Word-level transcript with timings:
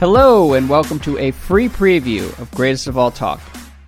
Hello, 0.00 0.54
and 0.54 0.66
welcome 0.66 0.98
to 1.00 1.18
a 1.18 1.30
free 1.30 1.68
preview 1.68 2.26
of 2.40 2.50
Greatest 2.52 2.86
of 2.86 2.96
All 2.96 3.10
Talk. 3.10 3.38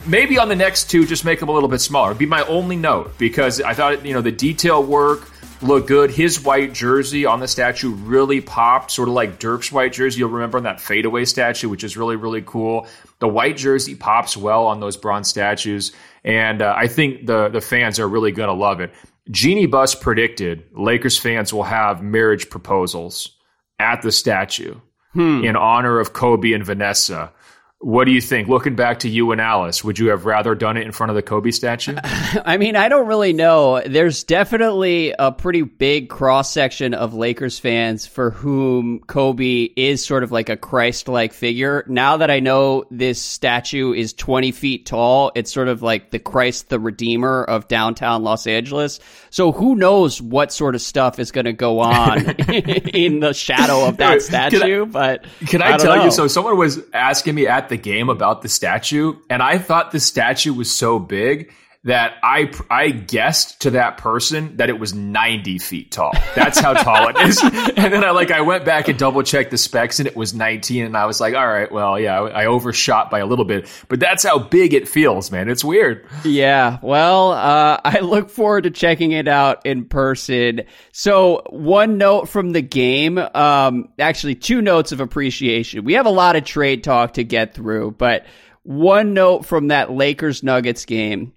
Maybe 0.04 0.36
on 0.36 0.50
the 0.50 0.54
next 0.54 0.90
two, 0.90 1.06
just 1.06 1.24
make 1.24 1.40
them 1.40 1.48
a 1.48 1.52
little 1.52 1.70
bit 1.70 1.80
smaller. 1.80 2.12
Be 2.12 2.26
my 2.26 2.42
only 2.48 2.76
note 2.76 3.16
because 3.16 3.62
I 3.62 3.72
thought 3.72 4.04
you 4.04 4.12
know 4.12 4.20
the 4.20 4.30
detail 4.30 4.84
work 4.84 5.32
looked 5.62 5.88
good. 5.88 6.10
His 6.10 6.38
white 6.44 6.74
jersey 6.74 7.24
on 7.24 7.40
the 7.40 7.48
statue 7.48 7.94
really 7.94 8.42
popped, 8.42 8.90
sort 8.90 9.08
of 9.08 9.14
like 9.14 9.38
Dirk's 9.38 9.72
white 9.72 9.94
jersey. 9.94 10.18
You'll 10.18 10.28
remember 10.28 10.58
on 10.58 10.64
that 10.64 10.82
fadeaway 10.82 11.24
statue, 11.24 11.70
which 11.70 11.82
is 11.82 11.96
really 11.96 12.16
really 12.16 12.42
cool. 12.42 12.86
The 13.20 13.28
white 13.28 13.56
jersey 13.56 13.94
pops 13.94 14.36
well 14.36 14.66
on 14.66 14.80
those 14.80 14.98
bronze 14.98 15.30
statues, 15.30 15.92
and 16.24 16.60
uh, 16.60 16.74
I 16.76 16.88
think 16.88 17.24
the 17.24 17.48
the 17.48 17.62
fans 17.62 17.98
are 17.98 18.06
really 18.06 18.32
going 18.32 18.48
to 18.48 18.52
love 18.52 18.80
it. 18.80 18.92
Jeanie 19.30 19.64
Buss 19.64 19.94
predicted 19.94 20.64
Lakers 20.76 21.16
fans 21.16 21.54
will 21.54 21.62
have 21.62 22.02
marriage 22.02 22.50
proposals 22.50 23.30
at 23.78 24.02
the 24.02 24.12
statue 24.12 24.74
hmm. 25.12 25.44
in 25.44 25.56
honor 25.56 26.00
of 26.00 26.12
Kobe 26.12 26.52
and 26.52 26.64
Vanessa. 26.64 27.32
What 27.82 28.04
do 28.04 28.12
you 28.12 28.20
think? 28.20 28.46
Looking 28.46 28.76
back 28.76 29.00
to 29.00 29.08
you 29.08 29.32
and 29.32 29.40
Alice, 29.40 29.82
would 29.82 29.98
you 29.98 30.10
have 30.10 30.24
rather 30.24 30.54
done 30.54 30.76
it 30.76 30.86
in 30.86 30.92
front 30.92 31.10
of 31.10 31.16
the 31.16 31.22
Kobe 31.22 31.50
statue? 31.50 31.96
I 32.44 32.56
mean, 32.56 32.76
I 32.76 32.88
don't 32.88 33.08
really 33.08 33.32
know. 33.32 33.82
There's 33.84 34.22
definitely 34.22 35.12
a 35.18 35.32
pretty 35.32 35.62
big 35.62 36.08
cross 36.08 36.52
section 36.52 36.94
of 36.94 37.12
Lakers 37.12 37.58
fans 37.58 38.06
for 38.06 38.30
whom 38.30 39.00
Kobe 39.00 39.64
is 39.74 40.04
sort 40.04 40.22
of 40.22 40.30
like 40.30 40.48
a 40.48 40.56
Christ 40.56 41.08
like 41.08 41.32
figure. 41.32 41.84
Now 41.88 42.18
that 42.18 42.30
I 42.30 42.38
know 42.38 42.84
this 42.92 43.20
statue 43.20 43.92
is 43.92 44.12
20 44.12 44.52
feet 44.52 44.86
tall, 44.86 45.32
it's 45.34 45.50
sort 45.50 45.66
of 45.66 45.82
like 45.82 46.12
the 46.12 46.20
Christ 46.20 46.68
the 46.68 46.78
Redeemer 46.78 47.42
of 47.42 47.66
downtown 47.66 48.22
Los 48.22 48.46
Angeles. 48.46 49.00
So 49.30 49.50
who 49.50 49.74
knows 49.74 50.22
what 50.22 50.52
sort 50.52 50.76
of 50.76 50.82
stuff 50.82 51.18
is 51.18 51.32
going 51.32 51.46
to 51.46 51.52
go 51.52 51.80
on 51.80 52.30
in 52.48 53.18
the 53.18 53.34
shadow 53.34 53.88
of 53.88 53.96
that 53.96 54.22
statue? 54.22 54.82
I, 54.82 54.84
but 54.84 55.26
can 55.48 55.62
I, 55.62 55.74
I 55.74 55.76
tell 55.78 55.96
know. 55.96 56.04
you? 56.04 56.10
So 56.12 56.28
someone 56.28 56.56
was 56.56 56.80
asking 56.92 57.34
me 57.34 57.48
at 57.48 57.71
the 57.72 57.78
game 57.78 58.10
about 58.10 58.42
the 58.42 58.48
statue, 58.48 59.16
and 59.30 59.42
I 59.42 59.56
thought 59.56 59.92
the 59.92 59.98
statue 59.98 60.52
was 60.52 60.70
so 60.70 60.98
big 60.98 61.50
that 61.84 62.14
I 62.22 62.52
I 62.70 62.90
guessed 62.90 63.62
to 63.62 63.70
that 63.70 63.98
person 63.98 64.56
that 64.58 64.68
it 64.68 64.78
was 64.78 64.94
90 64.94 65.58
feet 65.58 65.90
tall. 65.90 66.12
That's 66.36 66.60
how 66.60 66.74
tall 66.74 67.08
it 67.08 67.16
is. 67.28 67.42
And 67.82 67.92
then 67.92 68.04
I 68.04 68.10
like 68.10 68.30
I 68.30 68.42
went 68.42 68.64
back 68.64 68.88
and 68.88 68.98
double 68.98 69.22
checked 69.22 69.50
the 69.50 69.58
specs 69.58 69.98
and 69.98 70.06
it 70.06 70.14
was 70.14 70.34
19 70.34 70.84
and 70.84 70.96
I 70.96 71.06
was 71.06 71.20
like, 71.20 71.34
all 71.34 71.46
right, 71.46 71.70
well, 71.70 71.98
yeah, 71.98 72.20
I 72.20 72.46
overshot 72.46 73.10
by 73.10 73.18
a 73.18 73.26
little 73.26 73.44
bit, 73.44 73.68
but 73.88 73.98
that's 73.98 74.22
how 74.22 74.38
big 74.38 74.74
it 74.74 74.88
feels, 74.88 75.32
man. 75.32 75.48
It's 75.48 75.64
weird. 75.64 76.06
Yeah. 76.24 76.78
Well, 76.82 77.32
uh, 77.32 77.80
I 77.84 78.00
look 78.00 78.30
forward 78.30 78.64
to 78.64 78.70
checking 78.70 79.12
it 79.12 79.26
out 79.26 79.64
in 79.66 79.86
person. 79.86 80.62
So 80.92 81.42
one 81.50 81.98
note 81.98 82.28
from 82.28 82.50
the 82.50 82.62
game, 82.62 83.18
um, 83.18 83.88
actually 83.98 84.36
two 84.36 84.62
notes 84.62 84.92
of 84.92 85.00
appreciation. 85.00 85.84
We 85.84 85.94
have 85.94 86.06
a 86.06 86.10
lot 86.10 86.36
of 86.36 86.44
trade 86.44 86.84
talk 86.84 87.14
to 87.14 87.24
get 87.24 87.54
through, 87.54 87.92
but 87.92 88.26
one 88.64 89.14
note 89.14 89.44
from 89.44 89.68
that 89.68 89.90
Lakers 89.90 90.42
Nuggets 90.42 90.84
game 90.84 91.32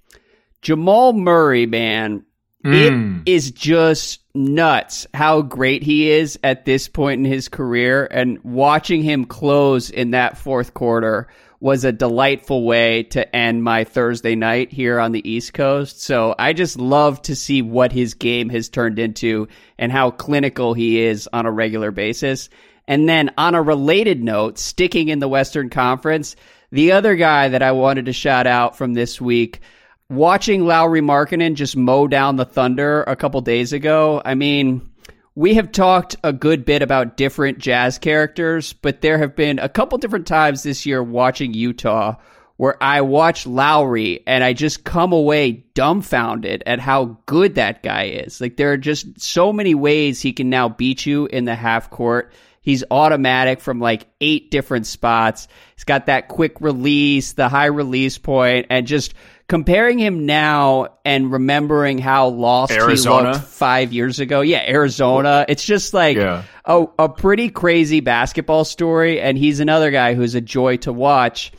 Jamal 0.66 1.14
Murray, 1.14 1.68
man, 1.68 2.26
mm. 2.66 2.74
it 2.74 2.92
hmm. 2.92 3.56
just 3.56 4.22
nuts 4.34 5.06
how 5.14 5.44
great 5.44 5.84
he 5.84 6.10
is 6.10 6.40
at 6.44 6.66
this 6.66 6.88
point 6.88 7.20
in 7.24 7.32
his 7.32 7.50
career. 7.50 8.08
And 8.10 8.44
watching 8.44 9.04
him 9.04 9.26
close 9.26 9.92
in 9.92 10.10
that 10.12 10.40
fourth 10.40 10.74
quarter 10.74 11.28
was 11.60 11.86
a 11.86 11.92
delightful 11.92 12.64
way 12.64 13.04
to 13.04 13.36
end 13.36 13.64
my 13.64 13.84
Thursday 13.84 14.34
night 14.34 14.74
here 14.74 15.00
on 15.00 15.12
the 15.12 15.30
East 15.30 15.54
Coast. 15.54 16.02
So 16.02 16.34
I 16.40 16.54
just 16.54 16.80
love 16.80 17.22
to 17.24 17.36
see 17.36 17.62
what 17.62 17.92
his 17.92 18.16
game 18.16 18.50
has 18.50 18.68
turned 18.68 18.98
into 18.98 19.48
and 19.78 19.92
how 19.92 20.10
clinical 20.10 20.74
he 20.74 21.00
is 21.00 21.30
on 21.32 21.46
a 21.46 21.52
regular 21.52 21.92
basis. 21.92 22.50
And 22.88 23.08
then 23.08 23.30
on 23.38 23.54
a 23.54 23.62
related 23.62 24.24
note, 24.24 24.58
sticking 24.58 25.10
in 25.10 25.20
the 25.20 25.28
Western 25.28 25.70
Conference, 25.70 26.36
the 26.72 26.94
other 26.94 27.16
guy 27.16 27.50
that 27.50 27.62
I 27.62 27.74
wanted 27.74 28.06
to 28.06 28.14
shout 28.14 28.48
out 28.48 28.76
from 28.76 28.96
this 28.96 29.22
week 29.22 29.62
watching 30.10 30.66
Lauri 30.66 31.02
Markkanen 31.02 31.56
just 31.56 31.76
mow 31.76 32.08
down 32.08 32.36
the 32.36 32.46
Thunder 32.46 33.04
a 33.04 33.16
couple 33.16 33.42
days 33.42 33.74
ago, 33.74 34.22
I 34.24 34.36
mean, 34.36 34.90
we 35.36 35.56
have 35.56 35.72
talked 35.72 36.16
a 36.24 36.32
good 36.32 36.66
bit 36.66 36.82
about 36.82 37.18
different 37.18 37.60
jazz 37.60 37.98
characters, 37.98 38.74
but 38.74 39.02
there 39.02 39.18
have 39.18 39.36
been 39.36 39.60
a 39.60 39.70
couple 39.70 39.98
different 39.98 40.28
times 40.28 40.64
this 40.64 40.86
year 40.86 41.04
watching 41.04 41.54
Utah 41.54 42.16
where 42.58 42.82
I 42.82 43.02
watch 43.02 43.46
Lauri 43.46 44.24
and 44.26 44.44
I 44.44 44.54
just 44.54 44.86
come 44.86 45.12
away 45.12 45.66
dumbfounded 45.74 46.64
at 46.66 46.80
how 46.80 47.18
good 47.26 47.56
that 47.56 47.84
guy 47.84 48.04
is. 48.04 48.40
Like 48.40 48.56
there 48.56 48.72
are 48.72 48.78
just 48.78 49.20
so 49.20 49.52
many 49.52 49.76
ways 49.76 50.22
he 50.22 50.32
can 50.32 50.50
now 50.50 50.70
beat 50.70 51.06
you 51.06 51.26
in 51.26 51.44
the 51.44 51.56
half 51.56 51.90
court. 51.90 52.32
He's 52.62 52.84
automatic 52.90 53.60
from 53.60 53.80
like 53.80 54.08
eight 54.22 54.52
different 54.52 54.88
spots. 54.88 55.48
He's 55.76 55.84
got 55.84 56.06
that 56.06 56.30
quick 56.30 56.62
release, 56.62 57.34
the 57.34 57.50
high 57.50 57.66
release 57.66 58.18
point, 58.18 58.68
and 58.70 58.88
just 58.88 59.14
comparing 59.48 60.00
him 60.00 60.26
now 60.26 60.98
and 61.04 61.32
remembering 61.32 61.98
how 61.98 62.28
lost 62.28 62.72
Arizona. 62.72 63.30
he 63.30 63.34
looked 63.34 63.48
five 63.48 63.94
years 63.94 64.20
ago. 64.20 64.42
Yeah, 64.42 64.64
Arizona. 64.68 65.46
It's 65.48 65.64
just 65.64 65.94
like 65.94 66.18
yeah. 66.18 66.44
a, 66.66 66.86
a 66.98 67.10
pretty 67.10 67.50
crazy 67.50 68.00
basketball 68.00 68.66
story. 68.66 69.22
And 69.22 69.38
he's 69.38 69.60
another 69.60 69.92
guy 69.92 70.14
who's 70.14 70.36
a 70.36 70.42
joy 70.42 70.78
to 70.78 70.92
watch. 70.92 71.52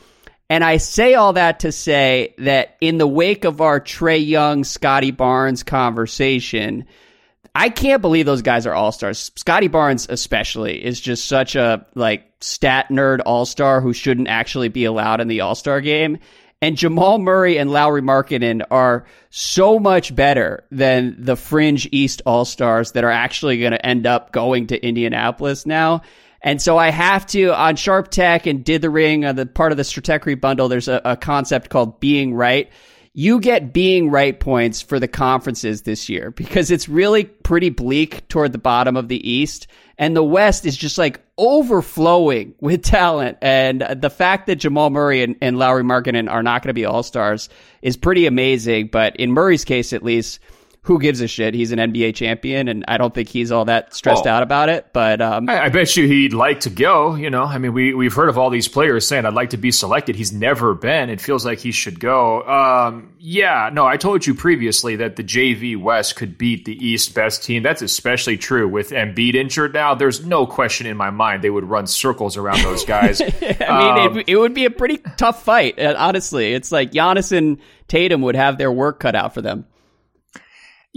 And 0.49 0.63
I 0.63 0.77
say 0.77 1.13
all 1.13 1.33
that 1.33 1.61
to 1.61 1.71
say 1.71 2.33
that 2.39 2.77
in 2.79 2.97
the 2.97 3.07
wake 3.07 3.43
of 3.43 3.59
our 3.59 3.81
Trae 3.81 4.25
Young, 4.25 4.63
Scottie 4.63 5.11
Barnes 5.11 5.63
conversation, 5.63 6.85
I 7.53 7.69
can't 7.69 8.01
believe 8.01 8.25
those 8.25 8.43
guys 8.43 8.65
are 8.65 8.73
all 8.73 8.91
stars. 8.91 9.31
Scottie 9.35 9.67
Barnes, 9.67 10.07
especially, 10.09 10.83
is 10.83 11.01
just 11.01 11.25
such 11.25 11.55
a 11.55 11.85
like 11.95 12.31
stat 12.39 12.89
nerd 12.89 13.19
all 13.25 13.45
star 13.45 13.81
who 13.81 13.93
shouldn't 13.93 14.27
actually 14.27 14.69
be 14.69 14.85
allowed 14.85 15.21
in 15.21 15.27
the 15.27 15.41
all 15.41 15.55
star 15.55 15.81
game. 15.81 16.19
And 16.61 16.75
Jamal 16.75 17.19
Murray 17.19 17.59
and 17.59 17.69
Lauri 17.69 18.01
Markkanen 18.01 18.63
are 18.71 19.05
so 19.29 19.77
much 19.77 20.15
better 20.15 20.65
than 20.71 21.15
the 21.19 21.35
fringe 21.35 21.87
East 21.91 22.23
All 22.25 22.45
Stars 22.45 22.93
that 22.93 23.03
are 23.03 23.11
actually 23.11 23.59
going 23.59 23.73
to 23.73 23.85
end 23.85 24.07
up 24.07 24.31
going 24.31 24.67
to 24.67 24.83
Indianapolis 24.83 25.67
now. 25.67 26.01
And 26.41 26.59
so 26.61 26.77
I 26.77 26.89
have 26.89 27.27
to 27.27 27.53
on 27.53 27.75
Sharp 27.75 28.09
Tech 28.09 28.47
and 28.47 28.63
Dithering 28.63 29.23
on 29.23 29.29
uh, 29.29 29.33
the 29.33 29.45
part 29.45 29.71
of 29.71 29.77
the 29.77 29.83
Stratechery 29.83 30.39
bundle. 30.39 30.67
There's 30.67 30.87
a, 30.87 31.01
a 31.05 31.17
concept 31.17 31.69
called 31.69 31.99
being 31.99 32.33
right. 32.33 32.71
You 33.13 33.39
get 33.39 33.73
being 33.73 34.09
right 34.09 34.39
points 34.39 34.81
for 34.81 34.99
the 34.99 35.07
conferences 35.07 35.83
this 35.83 36.09
year 36.09 36.31
because 36.31 36.71
it's 36.71 36.87
really 36.87 37.25
pretty 37.25 37.69
bleak 37.69 38.27
toward 38.29 38.51
the 38.51 38.59
bottom 38.59 38.95
of 38.95 39.07
the 39.07 39.29
East 39.29 39.67
and 39.97 40.15
the 40.15 40.23
West 40.23 40.65
is 40.65 40.77
just 40.77 40.97
like 40.97 41.21
overflowing 41.37 42.55
with 42.61 42.83
talent. 42.83 43.37
And 43.41 43.81
the 43.81 44.09
fact 44.09 44.47
that 44.47 44.57
Jamal 44.57 44.89
Murray 44.89 45.23
and, 45.23 45.35
and 45.41 45.57
Lauri 45.57 45.83
Markkanen 45.83 46.29
are 46.29 46.43
not 46.43 46.61
going 46.61 46.69
to 46.69 46.73
be 46.73 46.85
all 46.85 47.03
stars 47.03 47.49
is 47.81 47.97
pretty 47.97 48.25
amazing. 48.25 48.87
But 48.87 49.15
in 49.15 49.31
Murray's 49.31 49.65
case, 49.65 49.93
at 49.93 50.03
least, 50.03 50.39
who 50.87 50.99
gives 50.99 51.19
a 51.19 51.27
shit? 51.27 51.53
He's 51.53 51.73
an 51.73 51.79
NBA 51.79 52.15
champion, 52.15 52.69
and 52.69 52.85
I 52.87 52.97
don't 52.97 53.13
think 53.13 53.27
he's 53.27 53.51
all 53.51 53.65
that 53.65 53.93
stressed 53.93 54.25
oh, 54.25 54.29
out 54.29 54.41
about 54.41 54.69
it. 54.69 54.87
But 54.93 55.19
um, 55.19 55.49
I, 55.49 55.65
I, 55.65 55.69
bet 55.69 55.97
you 55.97 56.07
he'd 56.07 56.33
like 56.33 56.61
to 56.61 56.69
go. 56.69 57.15
You 57.15 57.29
know, 57.29 57.43
I 57.43 57.57
mean, 57.57 57.73
we 57.73 57.93
we've 57.93 58.13
heard 58.13 58.29
of 58.29 58.37
all 58.37 58.49
these 58.49 58.69
players 58.69 59.05
saying, 59.05 59.25
"I'd 59.25 59.33
like 59.33 59.49
to 59.49 59.57
be 59.57 59.69
selected." 59.69 60.15
He's 60.15 60.31
never 60.31 60.73
been. 60.73 61.09
It 61.09 61.19
feels 61.19 61.45
like 61.45 61.59
he 61.59 61.73
should 61.73 61.99
go. 61.99 62.41
Um, 62.43 63.13
yeah, 63.19 63.69
no, 63.73 63.85
I 63.85 63.97
told 63.97 64.25
you 64.25 64.33
previously 64.33 64.95
that 64.95 65.17
the 65.17 65.25
JV 65.25 65.75
West 65.75 66.15
could 66.15 66.37
beat 66.37 66.63
the 66.63 66.77
East 66.77 67.13
best 67.13 67.43
team. 67.43 67.63
That's 67.63 67.81
especially 67.81 68.37
true 68.37 68.69
with 68.69 68.91
Embiid 68.91 69.35
injured 69.35 69.73
now. 69.73 69.93
There's 69.93 70.25
no 70.25 70.47
question 70.47 70.87
in 70.87 70.95
my 70.95 71.09
mind 71.09 71.43
they 71.43 71.49
would 71.49 71.65
run 71.65 71.87
circles 71.87 72.37
around 72.37 72.61
those 72.63 72.85
guys. 72.85 73.19
I 73.21 73.25
mean, 73.25 74.07
um, 74.07 74.19
it, 74.19 74.29
it 74.29 74.37
would 74.37 74.53
be 74.53 74.63
a 74.63 74.71
pretty 74.71 74.99
tough 75.17 75.43
fight. 75.43 75.77
Honestly, 75.81 76.53
it's 76.53 76.71
like 76.71 76.93
Giannis 76.93 77.33
and 77.33 77.57
Tatum 77.89 78.21
would 78.21 78.37
have 78.37 78.57
their 78.57 78.71
work 78.71 79.01
cut 79.01 79.13
out 79.13 79.33
for 79.33 79.41
them. 79.41 79.65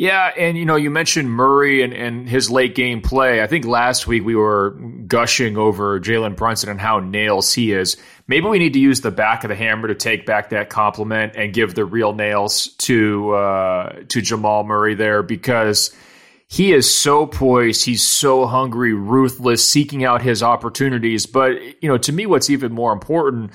Yeah, 0.01 0.33
and 0.35 0.57
you 0.57 0.65
know, 0.65 0.77
you 0.77 0.89
mentioned 0.89 1.31
Murray 1.31 1.83
and, 1.83 1.93
and 1.93 2.27
his 2.27 2.51
late 2.51 2.75
game 2.75 3.03
play. 3.03 3.43
I 3.43 3.47
think 3.47 3.67
last 3.67 4.07
week 4.07 4.25
we 4.25 4.35
were 4.35 4.71
gushing 5.07 5.59
over 5.59 6.01
Jalen 6.01 6.37
Brunson 6.37 6.71
and 6.71 6.81
how 6.81 7.01
nails 7.01 7.53
he 7.53 7.73
is. 7.73 7.99
Maybe 8.27 8.47
we 8.47 8.59
need 8.59 8.73
to 8.73 8.79
use 8.79 9.03
the 9.03 9.11
back 9.11 9.45
of 9.45 9.51
the 9.51 9.55
hammer 9.55 9.89
to 9.89 9.95
take 9.95 10.25
back 10.25 10.49
that 10.51 10.71
compliment 10.71 11.35
and 11.37 11.53
give 11.53 11.75
the 11.75 11.85
real 11.85 12.15
nails 12.15 12.69
to 12.79 13.33
uh, 13.33 14.03
to 14.09 14.23
Jamal 14.23 14.65
Murray 14.65 14.95
there 14.95 15.23
because 15.23 15.95
he 16.49 16.73
is 16.73 16.99
so 16.99 17.27
poised, 17.27 17.85
he's 17.85 18.03
so 18.03 18.47
hungry, 18.47 18.95
ruthless, 18.95 19.69
seeking 19.69 20.03
out 20.03 20.23
his 20.23 20.43
opportunities. 20.43 21.27
But 21.27 21.61
you 21.83 21.91
know, 21.91 21.99
to 21.99 22.11
me, 22.11 22.25
what's 22.25 22.49
even 22.49 22.73
more 22.73 22.95
important 22.95 23.51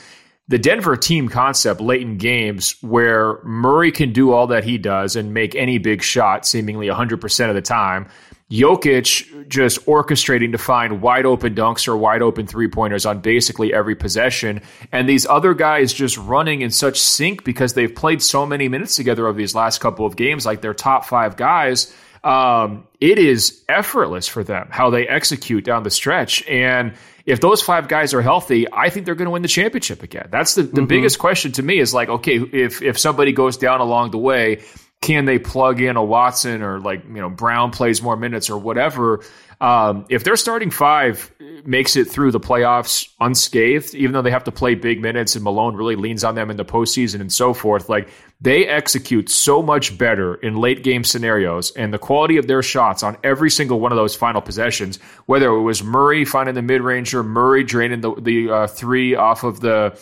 the 0.47 0.59
Denver 0.59 0.95
team 0.95 1.27
concept 1.27 1.81
late 1.81 2.01
in 2.01 2.18
games 2.18 2.75
where 2.81 3.42
Murray 3.44 3.92
can 3.92 4.13
do 4.13 4.31
all 4.31 4.47
that 4.47 4.63
he 4.63 4.77
does 4.77 5.15
and 5.15 5.33
make 5.33 5.56
any 5.56 5.80
big 5.80 6.03
shot 6.03 6.45
seemingly 6.45 6.88
100% 6.88 7.50
of 7.50 7.56
the 7.56 7.62
time. 7.62 8.07
Jokic 8.51 9.47
just 9.50 9.83
orchestrating 9.88 10.51
to 10.51 10.59
find 10.59 11.01
wide 11.01 11.25
open 11.25 11.56
dunks 11.56 11.88
or 11.88 11.97
wide 11.97 12.21
open 12.21 12.45
three 12.45 12.68
pointers 12.68 13.03
on 13.03 13.19
basically 13.21 13.74
every 13.74 13.95
possession. 13.95 14.62
And 14.92 15.09
these 15.09 15.25
other 15.25 15.56
guys 15.56 15.92
just 15.92 16.15
running 16.18 16.62
in 16.62 16.69
such 16.69 17.00
sync 17.01 17.44
because 17.44 17.74
they've 17.74 17.94
played 17.94 18.21
so 18.21 18.45
many 18.45 18.68
minutes 18.68 18.95
together 18.95 19.25
over 19.25 19.38
these 19.38 19.56
last 19.56 19.80
couple 19.80 20.06
of 20.06 20.15
games, 20.15 20.45
like 20.45 20.62
their 20.62 20.75
top 20.75 21.06
five 21.06 21.38
guys. 21.38 21.92
Um, 22.25 22.88
it 23.00 23.19
is 23.19 23.63
effortless 23.69 24.27
for 24.27 24.44
them 24.44 24.68
how 24.72 24.89
they 24.89 25.07
execute 25.07 25.63
down 25.63 25.83
the 25.83 25.92
stretch. 25.92 26.44
And 26.48 26.95
if 27.27 27.39
those 27.39 27.62
five 27.62 27.88
guys 27.88 28.16
are 28.16 28.22
healthy, 28.22 28.66
I 28.72 28.89
think 28.89 29.06
they're 29.06 29.16
going 29.16 29.27
to 29.27 29.31
win 29.31 29.44
the 29.44 29.48
championship 29.48 30.01
again. 30.01 30.30
That's 30.31 30.56
the, 30.56 30.63
the 30.63 30.69
mm-hmm. 30.69 30.86
biggest 30.88 31.19
question 31.19 31.51
to 31.54 31.63
me 31.63 31.80
is 31.80 31.94
like, 31.94 32.10
okay, 32.10 32.38
if 32.38 32.81
if 32.81 32.98
somebody 32.98 33.31
goes 33.31 33.57
down 33.57 33.80
along 33.80 34.10
the 34.10 34.18
way, 34.18 34.63
can 35.01 35.25
they 35.25 35.38
plug 35.38 35.80
in 35.80 35.98
a 35.98 36.04
Watson 36.04 36.63
or 36.63 36.80
like 36.80 37.06
you 37.06 37.22
know 37.22 37.30
Brown 37.30 37.69
plays 37.69 38.01
more 38.01 38.18
minutes 38.18 38.50
or 38.50 38.57
whatever? 38.57 39.24
Um, 39.62 40.06
if 40.10 40.24
their 40.24 40.36
starting 40.36 40.69
five 40.69 41.31
makes 41.66 41.96
it 41.96 42.06
through 42.06 42.31
the 42.31 42.40
playoffs 42.40 43.10
unscathed, 43.19 43.96
even 43.96 44.13
though 44.13 44.22
they 44.22 44.31
have 44.31 44.44
to 44.46 44.52
play 44.52 44.75
big 44.75 45.02
minutes 45.02 45.36
and 45.36 45.44
Malone 45.44 45.75
really 45.75 45.96
leans 45.96 46.24
on 46.24 46.36
them 46.36 46.50
in 46.50 46.57
the 46.57 46.66
postseason 46.66 47.22
and 47.22 47.31
so 47.31 47.54
forth, 47.54 47.90
like 47.90 48.10
they 48.42 48.68
execute 48.68 49.30
so 49.30 49.62
much 49.62 49.98
better 49.98 50.36
in 50.36 50.57
late 50.57 50.84
game 50.84 51.04
scenarios 51.04 51.72
and 51.72 51.94
the 51.94 51.98
quality 51.98 52.38
of 52.38 52.48
their 52.48 52.62
shots 52.62 53.02
on 53.02 53.18
every 53.24 53.50
single 53.50 53.80
one 53.80 53.92
of 53.92 53.96
those 53.96 54.16
final 54.16 54.42
possessions, 54.42 54.98
whether 55.25 55.48
it 55.48 55.62
was 55.62 55.84
Murray 55.84 56.25
finding 56.25 56.56
the 56.56 56.62
mid 56.62 56.81
ranger, 56.81 57.24
Murray 57.24 57.63
draining 57.63 58.02
the, 58.02 58.13
the 58.16 58.50
uh, 58.50 58.68
three 58.68 59.16
off 59.16 59.44
of 59.44 59.62
the 59.62 59.98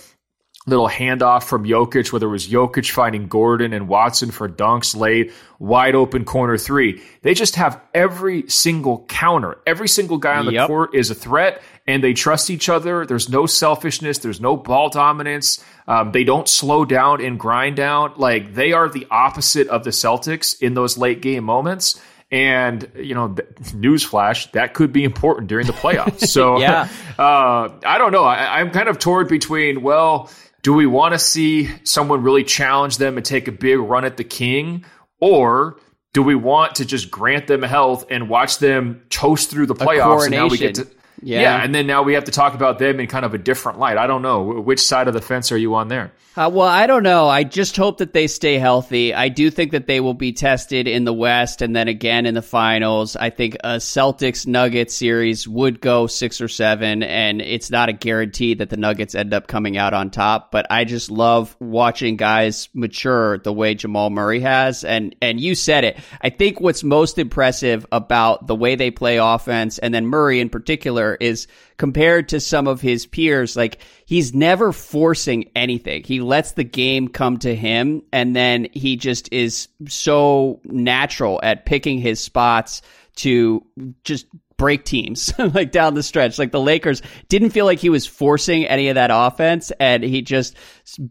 little 0.66 0.88
handoff 0.88 1.44
from 1.44 1.66
Jokic, 1.66 2.14
whether 2.14 2.28
it 2.28 2.32
was 2.32 2.48
Jokic 2.48 2.90
finding 2.90 3.28
Gordon 3.28 3.74
and 3.74 3.88
Watson 3.88 4.32
for 4.32 4.48
dunks 4.48 4.96
late, 4.96 5.34
wide 5.60 5.94
open 5.94 6.24
corner 6.24 6.58
three. 6.58 7.02
They 7.22 7.34
just 7.34 7.56
have 7.56 7.82
every 7.94 8.50
single 8.50 9.06
counter. 9.08 9.58
Every 9.68 9.90
single 9.90 10.18
guy 10.18 10.38
on 10.38 10.46
the 10.46 10.54
yep. 10.54 10.68
court 10.68 10.96
is 10.96 11.10
a 11.10 11.16
threat, 11.16 11.62
and 11.86 12.02
they 12.02 12.14
trust 12.14 12.50
each 12.50 12.70
other. 12.70 13.06
There's 13.06 13.28
no 13.28 13.46
selfishness. 13.46 14.20
There's 14.20 14.40
no 14.40 14.56
ball 14.56 14.90
dominance. 14.90 15.64
Um, 15.86 16.14
they 16.14 16.24
don't 16.24 16.48
slow 16.48 16.86
down 16.86 17.22
and 17.22 17.38
grind 17.38 17.76
down. 17.76 18.14
Like 18.16 18.54
they 18.54 18.72
are 18.72 18.88
the 18.88 19.06
opposite 19.12 19.68
of 19.68 19.84
the 19.84 19.90
Celtics 19.90 20.62
in 20.62 20.76
those 20.76 20.98
late 20.98 21.22
game 21.22 21.44
moments. 21.44 22.02
And 22.32 22.90
you 22.96 23.14
know, 23.14 23.30
newsflash, 23.30 24.52
that 24.54 24.74
could 24.74 24.92
be 24.92 25.04
important 25.04 25.50
during 25.50 25.68
the 25.68 25.74
playoffs. 25.74 26.28
So, 26.28 26.60
yeah. 26.62 26.88
uh, 27.20 27.70
I 27.86 27.98
don't 27.98 28.12
know. 28.12 28.24
I, 28.24 28.60
I'm 28.60 28.72
kind 28.72 28.88
of 28.88 28.98
torn 28.98 29.28
between 29.28 29.84
well 29.84 30.32
do 30.64 30.74
we 30.74 30.88
want 30.88 31.14
to 31.14 31.20
see 31.20 31.70
someone 31.84 32.24
really 32.24 32.44
challenge 32.44 32.98
them 32.98 33.18
and 33.18 33.26
take 33.26 33.48
a 33.48 33.52
big 33.52 33.78
run 33.78 34.06
at 34.06 34.18
the 34.18 34.24
king? 34.24 34.86
Or 35.20 35.78
do 36.14 36.24
we 36.24 36.36
want 36.36 36.76
to 36.76 36.86
just 36.86 37.12
grant 37.12 37.48
them 37.48 37.62
health 37.62 38.06
and 38.10 38.30
watch 38.30 38.58
them 38.58 39.04
toast 39.10 39.52
through 39.52 39.68
the 39.68 39.76
playoffs? 39.76 40.24
And 40.24 40.32
now 40.32 40.48
we 40.48 40.58
get 40.58 40.76
to 40.76 40.88
yeah. 41.24 41.42
yeah. 41.42 41.64
and 41.64 41.74
then 41.74 41.88
now 41.88 42.04
we 42.04 42.14
have 42.14 42.26
to 42.26 42.32
talk 42.32 42.54
about 42.54 42.80
them 42.80 43.00
in 43.00 43.08
kind 43.08 43.26
of 43.26 43.34
a 43.34 43.38
different 43.38 43.80
light. 43.80 43.98
I 43.98 44.08
don't 44.08 44.22
know 44.22 44.44
which 44.44 44.82
side 44.82 45.08
of 45.08 45.14
the 45.14 45.22
fence 45.22 45.52
are 45.52 45.58
you 45.58 45.76
on 45.76 45.88
there. 45.88 46.12
Uh, 46.36 46.50
well, 46.52 46.68
I 46.68 46.88
don't 46.88 47.04
know. 47.04 47.30
I 47.30 47.44
just 47.44 47.78
hope 47.78 48.00
that 48.00 48.14
they 48.14 48.26
stay 48.26 48.58
healthy. 48.58 49.14
I 49.14 49.30
do 49.30 49.52
think 49.52 49.72
that 49.74 49.86
they 49.86 50.00
will 50.00 50.16
be 50.16 50.34
tested 50.34 50.88
in 50.88 51.04
the 51.04 51.14
West 51.14 51.62
and 51.62 51.76
then 51.76 51.88
again 51.88 52.26
in 52.26 52.34
the 52.34 52.42
finals. 52.42 53.16
I 53.16 53.30
think 53.30 53.54
a 53.64 53.76
Celtics 53.76 54.48
Nuggets 54.48 54.96
series 54.96 55.48
would 55.48 55.80
go 55.80 56.08
six 56.08 56.42
or 56.42 56.48
seven, 56.48 57.04
and 57.04 57.40
it's 57.40 57.70
not 57.70 57.90
a 57.90 57.94
guarantee 57.94 58.56
that 58.56 58.72
the 58.72 58.78
Nuggets 58.78 59.14
end 59.14 59.32
up 59.32 59.46
coming 59.46 59.78
out 59.78 59.94
on 59.94 60.10
top. 60.10 60.50
But 60.52 60.66
I 60.72 60.86
just 60.86 61.12
love 61.12 61.56
watching 61.60 62.16
guys 62.16 62.68
mature 62.74 63.38
the 63.38 63.54
way 63.54 63.76
Jamal 63.76 64.10
Murray 64.10 64.40
has, 64.40 64.84
and 64.84 65.16
and 65.22 65.40
you 65.40 65.54
said 65.54 65.84
it. 65.84 65.98
I 66.20 66.32
think 66.32 66.60
what's 66.60 66.84
most 66.84 67.20
impressive 67.20 67.86
about 67.92 68.48
the 68.48 68.56
way 68.56 68.74
they 68.74 68.90
play 68.90 69.18
offense, 69.18 69.78
and 69.78 69.94
then 69.94 70.08
Murray 70.08 70.40
in 70.40 70.50
particular, 70.50 71.13
is 71.20 71.48
compared 71.78 72.30
to 72.30 72.40
some 72.40 72.68
of 72.68 72.82
his 72.82 73.06
peers, 73.06 73.56
like 73.56 73.80
he's 74.06 74.34
never 74.34 74.72
forcing 74.72 75.50
anything. 75.56 76.04
He 76.04 76.22
lets 76.22 76.52
the 76.54 76.64
game 76.64 77.08
come 77.08 77.38
to 77.40 77.56
him 77.56 78.04
and 78.12 78.36
then 78.36 78.68
he 78.74 78.96
just 78.96 79.32
is 79.32 79.68
so 79.88 80.62
natural 80.66 81.40
at 81.44 81.66
picking 81.66 82.00
his 82.00 82.20
spots 82.20 82.82
to 83.16 83.64
just 84.04 84.26
break 84.64 84.86
teams 84.86 85.34
like 85.54 85.74
down 85.74 85.94
the 85.94 86.02
stretch. 86.02 86.40
Like 86.40 86.54
the 86.54 86.62
Lakers 86.62 87.02
didn't 87.28 87.50
feel 87.50 87.66
like 87.66 87.80
he 87.80 87.90
was 87.90 88.06
forcing 88.06 88.66
any 88.66 88.88
of 88.88 88.96
that 88.96 89.10
offense, 89.12 89.74
and 89.78 90.02
he 90.02 90.22
just 90.22 90.56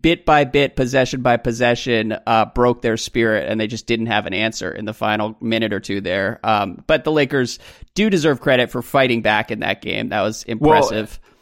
bit 0.01 0.25
by 0.25 0.45
bit, 0.45 0.75
possession 0.75 1.21
by 1.21 1.37
possession, 1.37 2.17
uh, 2.27 2.47
broke 2.47 2.81
their 2.81 2.97
spirit, 2.97 3.51
and 3.51 3.61
they 3.61 3.67
just 3.67 3.87
didn't 3.87 4.07
have 4.07 4.25
an 4.25 4.33
answer 4.33 4.73
in 4.73 4.87
the 4.87 4.95
final 4.95 5.37
minute 5.43 5.75
or 5.75 5.81
two 5.81 6.01
there. 6.01 6.41
Um, 6.43 6.83
but 6.87 7.05
the 7.05 7.13
Lakers 7.13 7.59
do 7.95 8.09
deserve 8.09 8.41
credit 8.41 8.71
for 8.71 8.81
fighting 8.81 9.21
back 9.21 9.51
in 9.51 9.61
that 9.61 9.83
game. 9.83 10.09
That 10.09 10.23
was 10.23 10.45
impressive. 10.45 11.21
Well, 11.23 11.33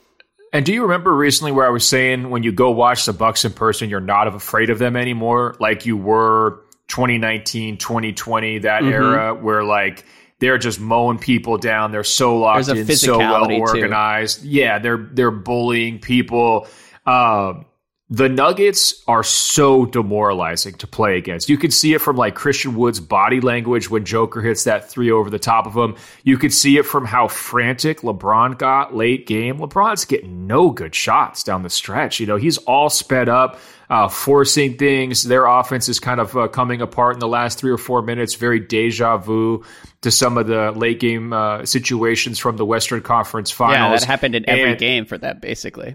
and 0.52 0.66
do 0.66 0.72
you 0.72 0.82
remember 0.82 1.14
recently 1.14 1.52
where 1.52 1.64
I 1.64 1.70
was 1.70 1.86
saying 1.86 2.28
when 2.28 2.42
you 2.42 2.50
go 2.50 2.72
watch 2.72 3.06
the 3.06 3.12
Bucks 3.12 3.44
in 3.44 3.52
person, 3.52 3.88
you're 3.88 4.00
not 4.00 4.26
afraid 4.26 4.70
of 4.70 4.80
them 4.80 4.96
anymore, 4.96 5.54
like 5.60 5.86
you 5.86 5.96
were 5.96 6.64
2019, 6.88 7.76
2020, 7.76 8.58
that 8.58 8.82
mm-hmm. 8.82 8.92
era 8.92 9.32
where 9.32 9.62
like 9.62 10.04
they're 10.40 10.58
just 10.58 10.80
mowing 10.80 11.18
people 11.18 11.58
down. 11.58 11.92
They're 11.92 12.02
so 12.02 12.38
locked 12.38 12.68
in, 12.68 12.86
so 12.96 13.18
well 13.18 13.50
organized. 13.52 14.42
Too. 14.42 14.48
Yeah, 14.48 14.78
they're 14.78 15.08
they're 15.12 15.30
bullying 15.30 16.00
people. 16.00 16.66
Um, 17.06 17.66
the 18.12 18.28
Nuggets 18.28 19.04
are 19.06 19.22
so 19.22 19.86
demoralizing 19.86 20.74
to 20.74 20.88
play 20.88 21.16
against. 21.16 21.48
You 21.48 21.56
could 21.56 21.72
see 21.72 21.94
it 21.94 22.00
from 22.00 22.16
like 22.16 22.34
Christian 22.34 22.74
Wood's 22.74 22.98
body 22.98 23.40
language 23.40 23.88
when 23.88 24.04
Joker 24.04 24.42
hits 24.42 24.64
that 24.64 24.90
three 24.90 25.12
over 25.12 25.30
the 25.30 25.38
top 25.38 25.64
of 25.64 25.76
him. 25.76 25.94
You 26.24 26.36
could 26.36 26.52
see 26.52 26.76
it 26.76 26.86
from 26.86 27.04
how 27.04 27.28
frantic 27.28 28.00
LeBron 28.00 28.58
got 28.58 28.96
late 28.96 29.28
game. 29.28 29.58
LeBron's 29.58 30.04
getting 30.06 30.48
no 30.48 30.70
good 30.70 30.92
shots 30.92 31.44
down 31.44 31.62
the 31.62 31.70
stretch. 31.70 32.18
You 32.18 32.26
know, 32.26 32.34
he's 32.34 32.58
all 32.58 32.90
sped 32.90 33.28
up, 33.28 33.60
uh, 33.88 34.08
forcing 34.08 34.76
things. 34.76 35.22
Their 35.22 35.46
offense 35.46 35.88
is 35.88 36.00
kind 36.00 36.18
of 36.18 36.36
uh, 36.36 36.48
coming 36.48 36.82
apart 36.82 37.14
in 37.14 37.20
the 37.20 37.28
last 37.28 37.60
three 37.60 37.70
or 37.70 37.78
four 37.78 38.02
minutes. 38.02 38.34
Very 38.34 38.58
deja 38.58 39.18
vu 39.18 39.64
to 40.00 40.10
some 40.10 40.36
of 40.36 40.48
the 40.48 40.72
late 40.72 40.98
game 40.98 41.32
uh, 41.32 41.64
situations 41.64 42.40
from 42.40 42.56
the 42.56 42.66
Western 42.66 43.02
Conference 43.02 43.52
Finals. 43.52 43.76
Yeah, 43.78 43.98
that 44.00 44.04
happened 44.04 44.34
in 44.34 44.50
every 44.50 44.70
and, 44.70 44.80
game 44.80 45.04
for 45.04 45.16
them, 45.16 45.38
basically. 45.40 45.94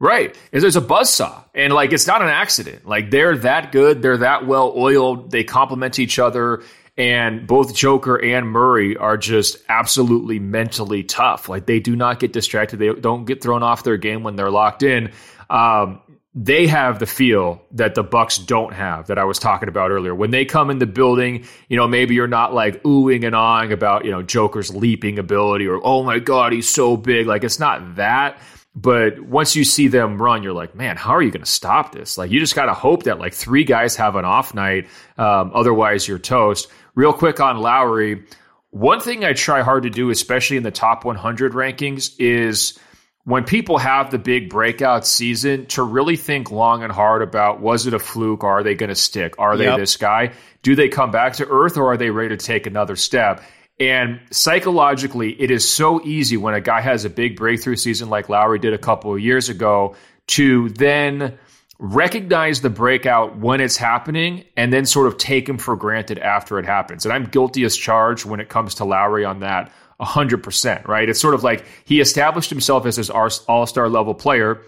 Right. 0.00 0.34
There's 0.50 0.76
a 0.76 0.80
buzz 0.80 1.12
saw. 1.12 1.44
And 1.54 1.74
like 1.74 1.92
it's 1.92 2.06
not 2.06 2.22
an 2.22 2.28
accident. 2.28 2.86
Like 2.86 3.10
they're 3.10 3.36
that 3.38 3.70
good, 3.70 4.00
they're 4.00 4.16
that 4.18 4.46
well 4.46 4.72
oiled, 4.74 5.30
they 5.30 5.44
complement 5.44 5.98
each 5.98 6.18
other. 6.18 6.62
And 6.96 7.46
both 7.46 7.74
Joker 7.74 8.16
and 8.22 8.48
Murray 8.48 8.96
are 8.96 9.16
just 9.16 9.58
absolutely 9.68 10.38
mentally 10.38 11.02
tough. 11.02 11.48
Like 11.48 11.66
they 11.66 11.80
do 11.80 11.94
not 11.96 12.18
get 12.18 12.32
distracted. 12.32 12.78
They 12.78 12.92
don't 12.94 13.26
get 13.26 13.42
thrown 13.42 13.62
off 13.62 13.84
their 13.84 13.98
game 13.98 14.22
when 14.22 14.36
they're 14.36 14.50
locked 14.50 14.82
in. 14.82 15.12
Um, 15.50 16.00
they 16.34 16.66
have 16.66 16.98
the 16.98 17.06
feel 17.06 17.60
that 17.72 17.94
the 17.94 18.04
Bucks 18.04 18.38
don't 18.38 18.72
have 18.72 19.08
that 19.08 19.18
I 19.18 19.24
was 19.24 19.38
talking 19.38 19.68
about 19.68 19.90
earlier. 19.90 20.14
When 20.14 20.30
they 20.30 20.44
come 20.44 20.70
in 20.70 20.78
the 20.78 20.86
building, 20.86 21.44
you 21.68 21.76
know, 21.76 21.88
maybe 21.88 22.14
you're 22.14 22.28
not 22.28 22.54
like 22.54 22.82
oohing 22.84 23.26
and 23.26 23.34
awing 23.34 23.72
about, 23.72 24.04
you 24.04 24.12
know, 24.12 24.22
Joker's 24.22 24.74
leaping 24.74 25.18
ability 25.18 25.66
or, 25.66 25.80
oh 25.82 26.04
my 26.04 26.20
God, 26.20 26.52
he's 26.52 26.68
so 26.68 26.96
big. 26.96 27.26
Like 27.26 27.44
it's 27.44 27.58
not 27.58 27.96
that 27.96 28.40
but 28.74 29.20
once 29.20 29.56
you 29.56 29.64
see 29.64 29.88
them 29.88 30.20
run, 30.20 30.42
you're 30.42 30.52
like, 30.52 30.74
man, 30.74 30.96
how 30.96 31.10
are 31.10 31.22
you 31.22 31.30
going 31.30 31.44
to 31.44 31.50
stop 31.50 31.92
this? 31.92 32.16
Like, 32.16 32.30
you 32.30 32.38
just 32.38 32.54
got 32.54 32.66
to 32.66 32.74
hope 32.74 33.04
that 33.04 33.18
like 33.18 33.34
three 33.34 33.64
guys 33.64 33.96
have 33.96 34.14
an 34.14 34.24
off 34.24 34.54
night. 34.54 34.88
Um, 35.18 35.50
otherwise, 35.54 36.06
you're 36.06 36.18
toast. 36.18 36.68
Real 36.94 37.12
quick 37.12 37.40
on 37.40 37.58
Lauri. 37.58 38.24
One 38.70 39.00
thing 39.00 39.24
I 39.24 39.32
try 39.32 39.62
hard 39.62 39.82
to 39.82 39.90
do, 39.90 40.10
especially 40.10 40.56
in 40.56 40.62
the 40.62 40.70
top 40.70 41.04
100 41.04 41.52
rankings, 41.52 42.14
is 42.20 42.78
when 43.24 43.42
people 43.42 43.78
have 43.78 44.12
the 44.12 44.18
big 44.18 44.48
breakout 44.48 45.04
season 45.04 45.66
to 45.66 45.82
really 45.82 46.16
think 46.16 46.52
long 46.52 46.84
and 46.84 46.92
hard 46.92 47.22
about 47.22 47.60
was 47.60 47.88
it 47.88 47.94
a 47.94 47.98
fluke? 47.98 48.44
Are 48.44 48.62
they 48.62 48.76
going 48.76 48.88
to 48.88 48.94
stick? 48.94 49.34
Are 49.38 49.56
they 49.56 49.64
yep. 49.64 49.78
this 49.78 49.96
guy? 49.96 50.32
Do 50.62 50.76
they 50.76 50.88
come 50.88 51.10
back 51.10 51.34
to 51.34 51.46
earth 51.48 51.76
or 51.76 51.92
are 51.92 51.96
they 51.96 52.10
ready 52.10 52.36
to 52.36 52.36
take 52.36 52.66
another 52.66 52.94
step? 52.94 53.42
And 53.80 54.20
psychologically, 54.30 55.40
it 55.40 55.50
is 55.50 55.66
so 55.66 56.04
easy 56.04 56.36
when 56.36 56.52
a 56.52 56.60
guy 56.60 56.82
has 56.82 57.06
a 57.06 57.10
big 57.10 57.36
breakthrough 57.36 57.76
season 57.76 58.10
like 58.10 58.28
Lauri 58.28 58.58
did 58.58 58.74
a 58.74 58.78
couple 58.78 59.14
of 59.14 59.20
years 59.20 59.48
ago 59.48 59.96
to 60.28 60.68
then 60.68 61.38
recognize 61.78 62.60
the 62.60 62.68
breakout 62.68 63.38
when 63.38 63.62
it's 63.62 63.78
happening 63.78 64.44
and 64.54 64.70
then 64.70 64.84
sort 64.84 65.06
of 65.06 65.16
take 65.16 65.48
him 65.48 65.56
for 65.56 65.76
granted 65.76 66.18
after 66.18 66.58
it 66.58 66.66
happens. 66.66 67.06
And 67.06 67.12
I'm 67.12 67.24
guilty 67.24 67.64
as 67.64 67.74
charged 67.74 68.26
when 68.26 68.38
it 68.38 68.50
comes 68.50 68.74
to 68.76 68.84
Lauri 68.84 69.24
on 69.24 69.40
that 69.40 69.72
100%, 69.98 70.86
right? 70.86 71.08
It's 71.08 71.20
sort 71.20 71.32
of 71.32 71.42
like 71.42 71.64
he 71.84 72.02
established 72.02 72.50
himself 72.50 72.84
as 72.84 72.96
his 72.96 73.08
all 73.08 73.66
star 73.66 73.88
level 73.88 74.14
player 74.14 74.60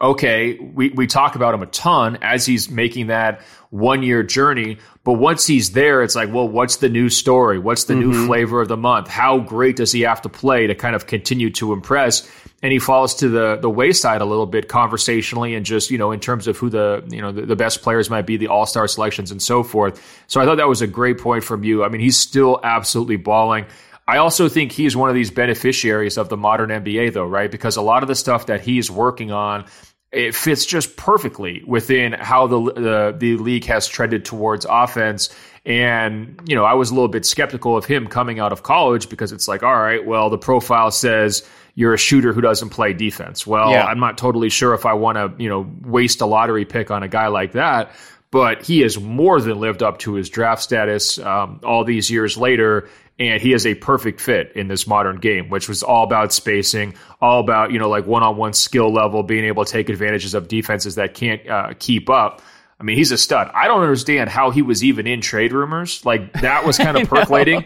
okay, 0.00 0.58
we, 0.58 0.90
we 0.90 1.06
talk 1.06 1.36
about 1.36 1.54
him 1.54 1.62
a 1.62 1.66
ton 1.66 2.18
as 2.20 2.44
he's 2.44 2.68
making 2.68 3.06
that 3.08 3.40
one 3.70 4.02
year 4.02 4.22
journey. 4.22 4.78
But 5.04 5.14
once 5.14 5.46
he's 5.46 5.72
there, 5.72 6.02
it's 6.02 6.14
like, 6.14 6.32
well, 6.32 6.48
what's 6.48 6.76
the 6.76 6.88
new 6.88 7.08
story? 7.08 7.58
What's 7.58 7.84
the 7.84 7.94
mm-hmm. 7.94 8.10
new 8.10 8.26
flavor 8.26 8.60
of 8.60 8.68
the 8.68 8.76
month? 8.76 9.08
How 9.08 9.38
great 9.38 9.76
does 9.76 9.92
he 9.92 10.02
have 10.02 10.22
to 10.22 10.28
play 10.28 10.66
to 10.66 10.74
kind 10.74 10.96
of 10.96 11.06
continue 11.06 11.50
to 11.50 11.72
impress? 11.72 12.28
And 12.62 12.72
he 12.72 12.78
falls 12.78 13.14
to 13.16 13.28
the 13.28 13.56
the 13.56 13.68
wayside 13.68 14.22
a 14.22 14.24
little 14.24 14.46
bit 14.46 14.68
conversationally 14.68 15.54
and 15.54 15.66
just, 15.66 15.90
you 15.90 15.98
know, 15.98 16.12
in 16.12 16.20
terms 16.20 16.46
of 16.46 16.56
who 16.56 16.70
the, 16.70 17.04
you 17.08 17.20
know, 17.20 17.30
the, 17.30 17.42
the 17.42 17.56
best 17.56 17.82
players 17.82 18.08
might 18.08 18.26
be, 18.26 18.36
the 18.38 18.48
all 18.48 18.64
star 18.64 18.88
selections 18.88 19.30
and 19.30 19.42
so 19.42 19.62
forth. 19.62 20.24
So 20.28 20.40
I 20.40 20.46
thought 20.46 20.56
that 20.56 20.68
was 20.68 20.80
a 20.80 20.86
great 20.86 21.18
point 21.18 21.44
from 21.44 21.62
you. 21.62 21.84
I 21.84 21.88
mean, 21.88 22.00
he's 22.00 22.16
still 22.16 22.60
absolutely 22.62 23.16
balling. 23.16 23.66
I 24.06 24.18
also 24.18 24.48
think 24.48 24.72
he's 24.72 24.96
one 24.96 25.08
of 25.08 25.14
these 25.14 25.30
beneficiaries 25.30 26.18
of 26.18 26.28
the 26.28 26.36
modern 26.36 26.70
NBA, 26.70 27.14
though, 27.14 27.26
right? 27.26 27.50
Because 27.50 27.76
a 27.76 27.82
lot 27.82 28.02
of 28.02 28.08
the 28.08 28.14
stuff 28.14 28.46
that 28.46 28.60
he's 28.60 28.90
working 28.90 29.32
on, 29.32 29.64
it 30.12 30.34
fits 30.34 30.66
just 30.66 30.96
perfectly 30.96 31.62
within 31.66 32.12
how 32.12 32.46
the 32.46 32.60
the, 32.60 33.14
the 33.18 33.36
league 33.36 33.64
has 33.64 33.88
trended 33.88 34.24
towards 34.24 34.66
offense. 34.68 35.34
And, 35.66 36.38
you 36.46 36.54
know, 36.54 36.64
I 36.64 36.74
was 36.74 36.90
a 36.90 36.94
little 36.94 37.08
bit 37.08 37.24
skeptical 37.24 37.76
of 37.76 37.86
him 37.86 38.06
coming 38.06 38.38
out 38.38 38.52
of 38.52 38.62
college 38.62 39.08
because 39.08 39.32
it's 39.32 39.48
like, 39.48 39.62
all 39.62 39.76
right, 39.76 40.04
well, 40.04 40.28
the 40.28 40.36
profile 40.36 40.90
says 40.90 41.42
you're 41.74 41.94
a 41.94 41.98
shooter 41.98 42.34
who 42.34 42.42
doesn't 42.42 42.68
play 42.68 42.92
defense. 42.92 43.46
Well, 43.46 43.70
yeah. 43.70 43.86
I'm 43.86 43.98
not 43.98 44.18
totally 44.18 44.50
sure 44.50 44.74
if 44.74 44.84
I 44.84 44.92
want 44.92 45.16
to, 45.16 45.42
you 45.42 45.48
know, 45.48 45.68
waste 45.80 46.20
a 46.20 46.26
lottery 46.26 46.66
pick 46.66 46.90
on 46.90 47.02
a 47.02 47.08
guy 47.08 47.28
like 47.28 47.52
that. 47.52 47.92
But 48.30 48.62
he 48.62 48.80
has 48.80 48.98
more 49.00 49.40
than 49.40 49.58
lived 49.58 49.82
up 49.82 49.98
to 50.00 50.14
his 50.14 50.28
draft 50.28 50.62
status 50.62 51.18
um, 51.18 51.60
all 51.64 51.84
these 51.84 52.10
years 52.10 52.36
later 52.36 52.88
and 53.18 53.40
he 53.40 53.52
is 53.52 53.64
a 53.66 53.74
perfect 53.74 54.20
fit 54.20 54.52
in 54.56 54.68
this 54.68 54.86
modern 54.86 55.18
game, 55.18 55.48
which 55.48 55.68
was 55.68 55.82
all 55.82 56.04
about 56.04 56.32
spacing, 56.32 56.94
all 57.20 57.40
about 57.40 57.70
you 57.70 57.78
know 57.78 57.88
like 57.88 58.06
one 58.06 58.22
on 58.22 58.36
one 58.36 58.52
skill 58.52 58.92
level, 58.92 59.22
being 59.22 59.44
able 59.44 59.64
to 59.64 59.70
take 59.70 59.88
advantages 59.88 60.34
of 60.34 60.48
defenses 60.48 60.96
that 60.96 61.14
can't 61.14 61.48
uh, 61.48 61.74
keep 61.78 62.10
up. 62.10 62.42
I 62.78 62.82
mean, 62.82 62.96
he's 62.96 63.12
a 63.12 63.18
stud. 63.18 63.50
I 63.54 63.68
don't 63.68 63.82
understand 63.82 64.30
how 64.30 64.50
he 64.50 64.62
was 64.62 64.82
even 64.82 65.06
in 65.06 65.20
trade 65.20 65.52
rumors. 65.52 66.04
Like 66.04 66.32
that 66.34 66.66
was 66.66 66.76
kind 66.76 66.96
of 66.96 67.08
percolating. 67.08 67.64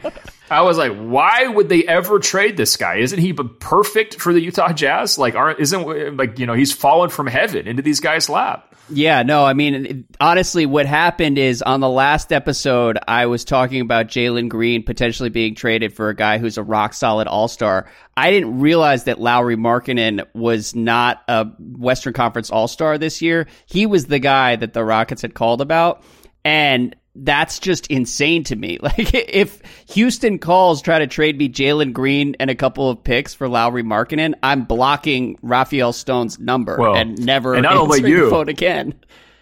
I 0.50 0.62
was 0.62 0.78
like, 0.78 0.96
why 0.96 1.46
would 1.46 1.68
they 1.68 1.84
ever 1.84 2.18
trade 2.18 2.56
this 2.56 2.76
guy? 2.76 2.96
Isn't 2.96 3.18
he 3.18 3.32
perfect 3.32 4.20
for 4.20 4.32
the 4.32 4.40
Utah 4.40 4.72
Jazz? 4.72 5.18
Like, 5.18 5.34
aren't 5.34 5.60
isn't 5.60 6.16
like 6.16 6.38
you 6.38 6.46
know 6.46 6.54
he's 6.54 6.72
fallen 6.72 7.10
from 7.10 7.26
heaven 7.26 7.66
into 7.66 7.82
these 7.82 8.00
guys' 8.00 8.28
lap. 8.28 8.64
Yeah, 8.90 9.22
no, 9.22 9.44
I 9.44 9.52
mean, 9.52 10.06
honestly, 10.18 10.64
what 10.64 10.86
happened 10.86 11.36
is 11.36 11.60
on 11.60 11.80
the 11.80 11.88
last 11.88 12.32
episode, 12.32 12.98
I 13.06 13.26
was 13.26 13.44
talking 13.44 13.82
about 13.82 14.06
Jalen 14.06 14.48
Green 14.48 14.82
potentially 14.82 15.28
being 15.28 15.54
traded 15.54 15.92
for 15.92 16.08
a 16.08 16.16
guy 16.16 16.38
who's 16.38 16.56
a 16.56 16.62
rock 16.62 16.94
solid 16.94 17.26
all 17.26 17.48
star. 17.48 17.90
I 18.16 18.30
didn't 18.30 18.60
realize 18.60 19.04
that 19.04 19.20
Lauri 19.20 19.56
Markkanen 19.56 20.24
was 20.34 20.74
not 20.74 21.22
a 21.28 21.44
Western 21.58 22.14
Conference 22.14 22.50
all 22.50 22.66
star 22.66 22.96
this 22.96 23.20
year. 23.20 23.46
He 23.66 23.84
was 23.84 24.06
the 24.06 24.18
guy 24.18 24.56
that 24.56 24.72
the 24.72 24.84
Rockets 24.84 25.20
had 25.20 25.34
called 25.34 25.60
about. 25.60 26.02
And 26.44 26.96
that's 27.24 27.58
just 27.58 27.86
insane 27.88 28.44
to 28.44 28.56
me. 28.56 28.78
Like 28.88 29.12
if 29.12 29.60
Houston 29.90 30.38
calls 30.38 30.80
try 30.80 30.98
to 30.98 31.06
trade 31.06 31.36
me 31.36 31.48
Jalen 31.48 31.92
Green 31.92 32.34
and 32.40 32.48
a 32.48 32.54
couple 32.54 32.88
of 32.88 33.04
picks 33.04 33.34
for 33.34 33.46
Lauri 33.48 33.82
Markkanen, 33.82 34.34
I'm 34.42 34.64
blocking 34.64 35.38
Rafael 35.42 35.92
Stone's 35.92 36.38
number 36.38 36.78
well, 36.78 36.94
and 36.96 37.22
never 37.22 37.54
and 37.54 37.64
not 37.64 37.76
only 37.76 38.08
you 38.08 38.30
phone 38.30 38.48
again. 38.48 38.94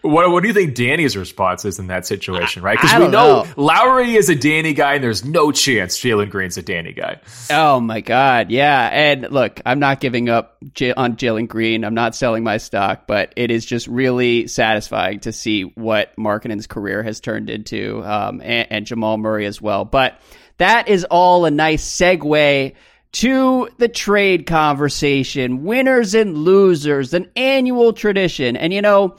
What, 0.06 0.30
what 0.30 0.42
do 0.42 0.48
you 0.48 0.54
think 0.54 0.74
Danny's 0.74 1.16
response 1.16 1.64
is 1.64 1.78
in 1.78 1.88
that 1.88 2.06
situation, 2.06 2.62
right? 2.62 2.78
Because 2.80 2.98
we 2.98 3.08
know, 3.08 3.42
know, 3.42 3.46
Lauri 3.56 4.14
is 4.14 4.28
a 4.28 4.34
Danny 4.34 4.74
guy, 4.74 4.94
and 4.94 5.04
there's 5.04 5.24
no 5.24 5.52
chance 5.52 5.98
Jalen 5.98 6.30
Green's 6.30 6.56
a 6.56 6.62
Danny 6.62 6.92
guy. 6.92 7.20
Oh 7.50 7.80
my 7.80 8.00
God, 8.00 8.50
yeah. 8.50 8.88
And 8.92 9.28
look, 9.30 9.60
I'm 9.66 9.78
not 9.78 10.00
giving 10.00 10.28
up 10.28 10.56
J- 10.74 10.92
on 10.92 11.16
Jalen 11.16 11.48
Green. 11.48 11.84
I'm 11.84 11.94
not 11.94 12.14
selling 12.14 12.44
my 12.44 12.58
stock, 12.58 13.06
but 13.06 13.32
it 13.36 13.50
is 13.50 13.64
just 13.64 13.86
really 13.86 14.46
satisfying 14.46 15.20
to 15.20 15.32
see 15.32 15.62
what 15.62 16.14
Markkanen's 16.16 16.66
career 16.66 17.02
has 17.02 17.20
turned 17.20 17.50
into, 17.50 18.02
um, 18.04 18.40
and, 18.42 18.66
and 18.70 18.86
Jamal 18.86 19.18
Murray 19.18 19.46
as 19.46 19.60
well. 19.60 19.84
But 19.84 20.20
that 20.58 20.88
is 20.88 21.04
all 21.04 21.44
a 21.44 21.50
nice 21.50 21.84
segue 21.84 22.74
to 23.12 23.68
the 23.78 23.88
trade 23.88 24.46
conversation. 24.46 25.64
Winners 25.64 26.14
and 26.14 26.36
losers, 26.36 27.14
an 27.14 27.30
annual 27.34 27.92
tradition, 27.92 28.56
and 28.56 28.72
you 28.72 28.82
know 28.82 29.16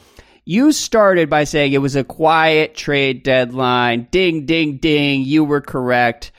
you 0.47 0.71
started 0.71 1.29
by 1.29 1.43
saying 1.43 1.73
it 1.73 1.79
was 1.79 1.97
a 1.97 2.05
quiet 2.05 2.73
trade 2.73 3.21
deadline. 3.21 4.07
Ding, 4.11 4.45
ding, 4.45 4.77
ding. 4.77 5.23
You 5.23 5.43
were 5.43 5.59
correct. 5.59 6.31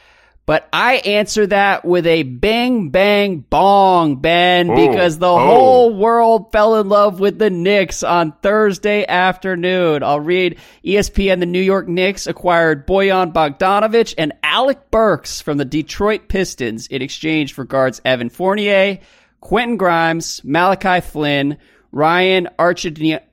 But 0.47 0.67
I 0.73 0.95
answer 0.95 1.47
that 1.49 1.85
with 1.85 2.07
a 2.07 2.23
bang, 2.23 2.89
bang, 2.89 3.41
bong, 3.41 4.17
Ben, 4.17 4.71
oh, 4.71 4.89
because 4.89 5.19
the 5.19 5.29
oh. 5.29 5.39
whole 5.39 5.95
world 5.95 6.53
fell 6.53 6.77
in 6.81 6.89
love 6.89 7.21
with 7.21 7.39
the 7.39 7.51
Knicks 7.51 8.03
on 8.03 8.33
Thursday 8.41 9.05
afternoon. 9.07 10.03
I'll 10.03 10.21
read 10.21 10.57
ESPN. 10.83 11.41
The 11.41 11.45
New 11.45 11.61
York 11.61 11.87
Knicks 11.87 12.27
acquired 12.27 12.87
Bojan 12.87 13.35
Bogdanovich 13.35 14.15
and 14.17 14.33
Alec 14.43 14.91
Burks 14.91 15.43
from 15.43 15.59
the 15.59 15.67
Detroit 15.67 16.29
Pistons 16.29 16.87
in 16.87 17.03
exchange 17.03 17.53
for 17.53 17.65
guards 17.65 18.01
Evan 18.07 18.31
Fournier, 18.31 19.01
Quentin 19.43 19.77
Grimes, 19.77 20.43
Malachi 20.45 21.07
Flynn, 21.07 21.59
Ryan 21.91 22.49
Arcidiacono. 22.59 23.29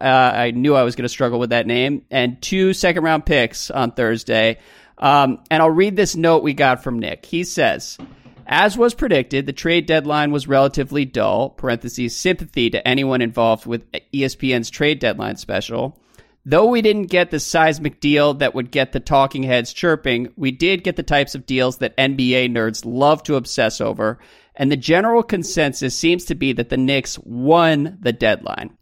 uh, 0.00 0.32
I 0.34 0.50
knew 0.52 0.74
I 0.74 0.82
was 0.82 0.96
going 0.96 1.04
to 1.04 1.08
struggle 1.08 1.38
with 1.38 1.50
that 1.50 1.66
name, 1.66 2.04
and 2.10 2.40
two 2.40 2.72
second 2.72 3.04
round 3.04 3.26
picks 3.26 3.70
on 3.70 3.92
Thursday. 3.92 4.58
Um, 4.98 5.40
and 5.50 5.62
I'll 5.62 5.70
read 5.70 5.96
this 5.96 6.16
note 6.16 6.42
we 6.42 6.54
got 6.54 6.82
from 6.82 6.98
Nick. 6.98 7.26
He 7.26 7.44
says, 7.44 7.98
as 8.46 8.76
was 8.76 8.94
predicted, 8.94 9.46
the 9.46 9.52
trade 9.52 9.86
deadline 9.86 10.32
was 10.32 10.48
relatively 10.48 11.04
dull, 11.04 11.50
parentheses, 11.50 12.16
sympathy 12.16 12.70
to 12.70 12.86
anyone 12.86 13.22
involved 13.22 13.66
with 13.66 13.90
ESPN's 14.12 14.70
trade 14.70 14.98
deadline 14.98 15.36
special. 15.36 15.98
Though 16.44 16.66
we 16.66 16.82
didn't 16.82 17.04
get 17.04 17.30
the 17.30 17.38
seismic 17.38 18.00
deal 18.00 18.34
that 18.34 18.54
would 18.54 18.72
get 18.72 18.90
the 18.90 18.98
talking 18.98 19.44
heads 19.44 19.72
chirping, 19.72 20.32
we 20.36 20.50
did 20.50 20.82
get 20.82 20.96
the 20.96 21.04
types 21.04 21.36
of 21.36 21.46
deals 21.46 21.78
that 21.78 21.96
NBA 21.96 22.50
nerds 22.50 22.82
love 22.84 23.22
to 23.24 23.36
obsess 23.36 23.80
over, 23.80 24.18
and 24.56 24.70
the 24.70 24.76
general 24.76 25.22
consensus 25.22 25.96
seems 25.96 26.24
to 26.24 26.34
be 26.34 26.52
that 26.52 26.68
the 26.68 26.76
Knicks 26.76 27.16
won 27.20 27.96
the 28.00 28.12
deadline. 28.12 28.76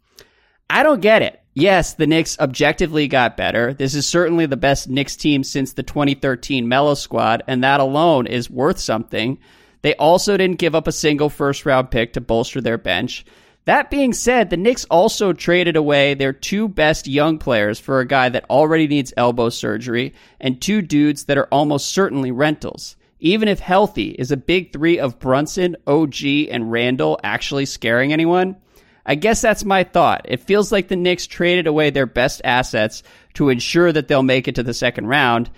I 0.71 0.81
don't 0.81 1.01
get 1.01 1.21
it. 1.21 1.39
Yes, 1.53 1.93
the 1.93 2.07
Knicks 2.07 2.39
objectively 2.39 3.07
got 3.07 3.37
better. 3.37 3.73
This 3.73 3.93
is 3.93 4.07
certainly 4.07 4.47
the 4.47 4.57
best 4.57 4.89
Knicks 4.89 5.15
team 5.15 5.43
since 5.43 5.73
the 5.73 5.83
2013 5.83 6.67
Melo 6.67 6.95
squad, 6.95 7.43
and 7.47 7.63
that 7.63 7.79
alone 7.79 8.25
is 8.25 8.49
worth 8.49 8.79
something. 8.79 9.37
They 9.83 9.93
also 9.95 10.35
didn't 10.37 10.59
give 10.59 10.73
up 10.73 10.87
a 10.87 10.91
single 10.91 11.29
first 11.29 11.65
round 11.65 11.91
pick 11.91 12.13
to 12.13 12.21
bolster 12.21 12.61
their 12.61 12.77
bench. 12.77 13.25
That 13.65 13.91
being 13.91 14.13
said, 14.13 14.49
the 14.49 14.57
Knicks 14.57 14.85
also 14.85 15.33
traded 15.33 15.75
away 15.75 16.13
their 16.13 16.33
two 16.33 16.67
best 16.67 17.07
young 17.07 17.37
players 17.37 17.79
for 17.79 17.99
a 17.99 18.07
guy 18.07 18.29
that 18.29 18.49
already 18.49 18.87
needs 18.87 19.13
elbow 19.15 19.49
surgery 19.49 20.13
and 20.39 20.59
two 20.59 20.81
dudes 20.81 21.25
that 21.25 21.37
are 21.37 21.47
almost 21.51 21.93
certainly 21.93 22.31
rentals 22.31 22.95
even 23.21 23.47
if 23.47 23.59
healthy, 23.59 24.09
is 24.09 24.31
a 24.31 24.37
big 24.37 24.73
three 24.73 24.99
of 24.99 25.19
Brunson, 25.19 25.77
OG, 25.87 26.23
and 26.49 26.71
Randle 26.71 27.19
actually 27.23 27.67
scaring 27.67 28.11
anyone? 28.11 28.57
I 29.05 29.15
guess 29.15 29.41
that's 29.41 29.63
my 29.63 29.83
thought. 29.83 30.25
It 30.25 30.41
feels 30.41 30.71
like 30.71 30.87
the 30.87 30.95
Knicks 30.95 31.27
traded 31.27 31.67
away 31.67 31.91
their 31.91 32.07
best 32.07 32.41
assets 32.43 33.03
to 33.35 33.49
ensure 33.49 33.91
that 33.91 34.07
they'll 34.07 34.23
make 34.23 34.47
it 34.47 34.55
to 34.55 34.63
the 34.63 34.73
second 34.73 35.07
round. 35.07 35.49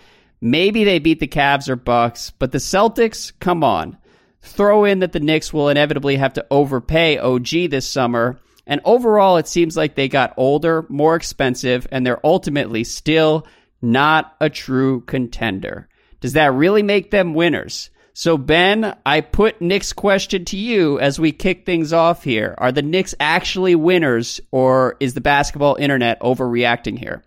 Maybe 0.41 0.83
they 0.83 0.99
beat 0.99 1.21
the 1.21 1.27
Cavs 1.27 1.69
or 1.69 1.77
Bucks, 1.77 2.31
but 2.31 2.51
the 2.51 2.57
Celtics, 2.57 3.31
come 3.39 3.63
on. 3.63 3.97
Throw 4.43 4.83
in 4.83 4.99
that 4.99 5.13
the 5.13 5.21
Knicks 5.21 5.53
will 5.53 5.69
inevitably 5.69 6.17
have 6.17 6.33
to 6.33 6.45
overpay 6.51 7.17
OG 7.17 7.69
this 7.69 7.87
summer. 7.87 8.39
And 8.67 8.81
overall, 8.83 9.37
it 9.37 9.47
seems 9.47 9.75
like 9.75 9.95
they 9.95 10.09
got 10.09 10.33
older, 10.37 10.85
more 10.89 11.15
expensive, 11.15 11.87
and 11.91 12.05
they're 12.05 12.25
ultimately 12.25 12.83
still 12.83 13.47
not 13.81 14.35
a 14.39 14.49
true 14.49 15.01
contender. 15.01 15.87
Does 16.19 16.33
that 16.33 16.53
really 16.53 16.83
make 16.83 17.09
them 17.09 17.33
winners? 17.33 17.89
So, 18.13 18.37
Ben, 18.37 18.95
I 19.05 19.21
put 19.21 19.61
Nick's 19.61 19.91
question 19.91 20.45
to 20.45 20.57
you 20.57 20.99
as 20.99 21.19
we 21.19 21.31
kick 21.31 21.65
things 21.65 21.93
off 21.93 22.23
here. 22.23 22.53
Are 22.59 22.71
the 22.71 22.83
Knicks 22.83 23.15
actually 23.19 23.75
winners, 23.75 24.39
or 24.51 24.97
is 24.99 25.13
the 25.15 25.21
basketball 25.21 25.75
internet 25.75 26.19
overreacting 26.21 26.99
here? 26.99 27.23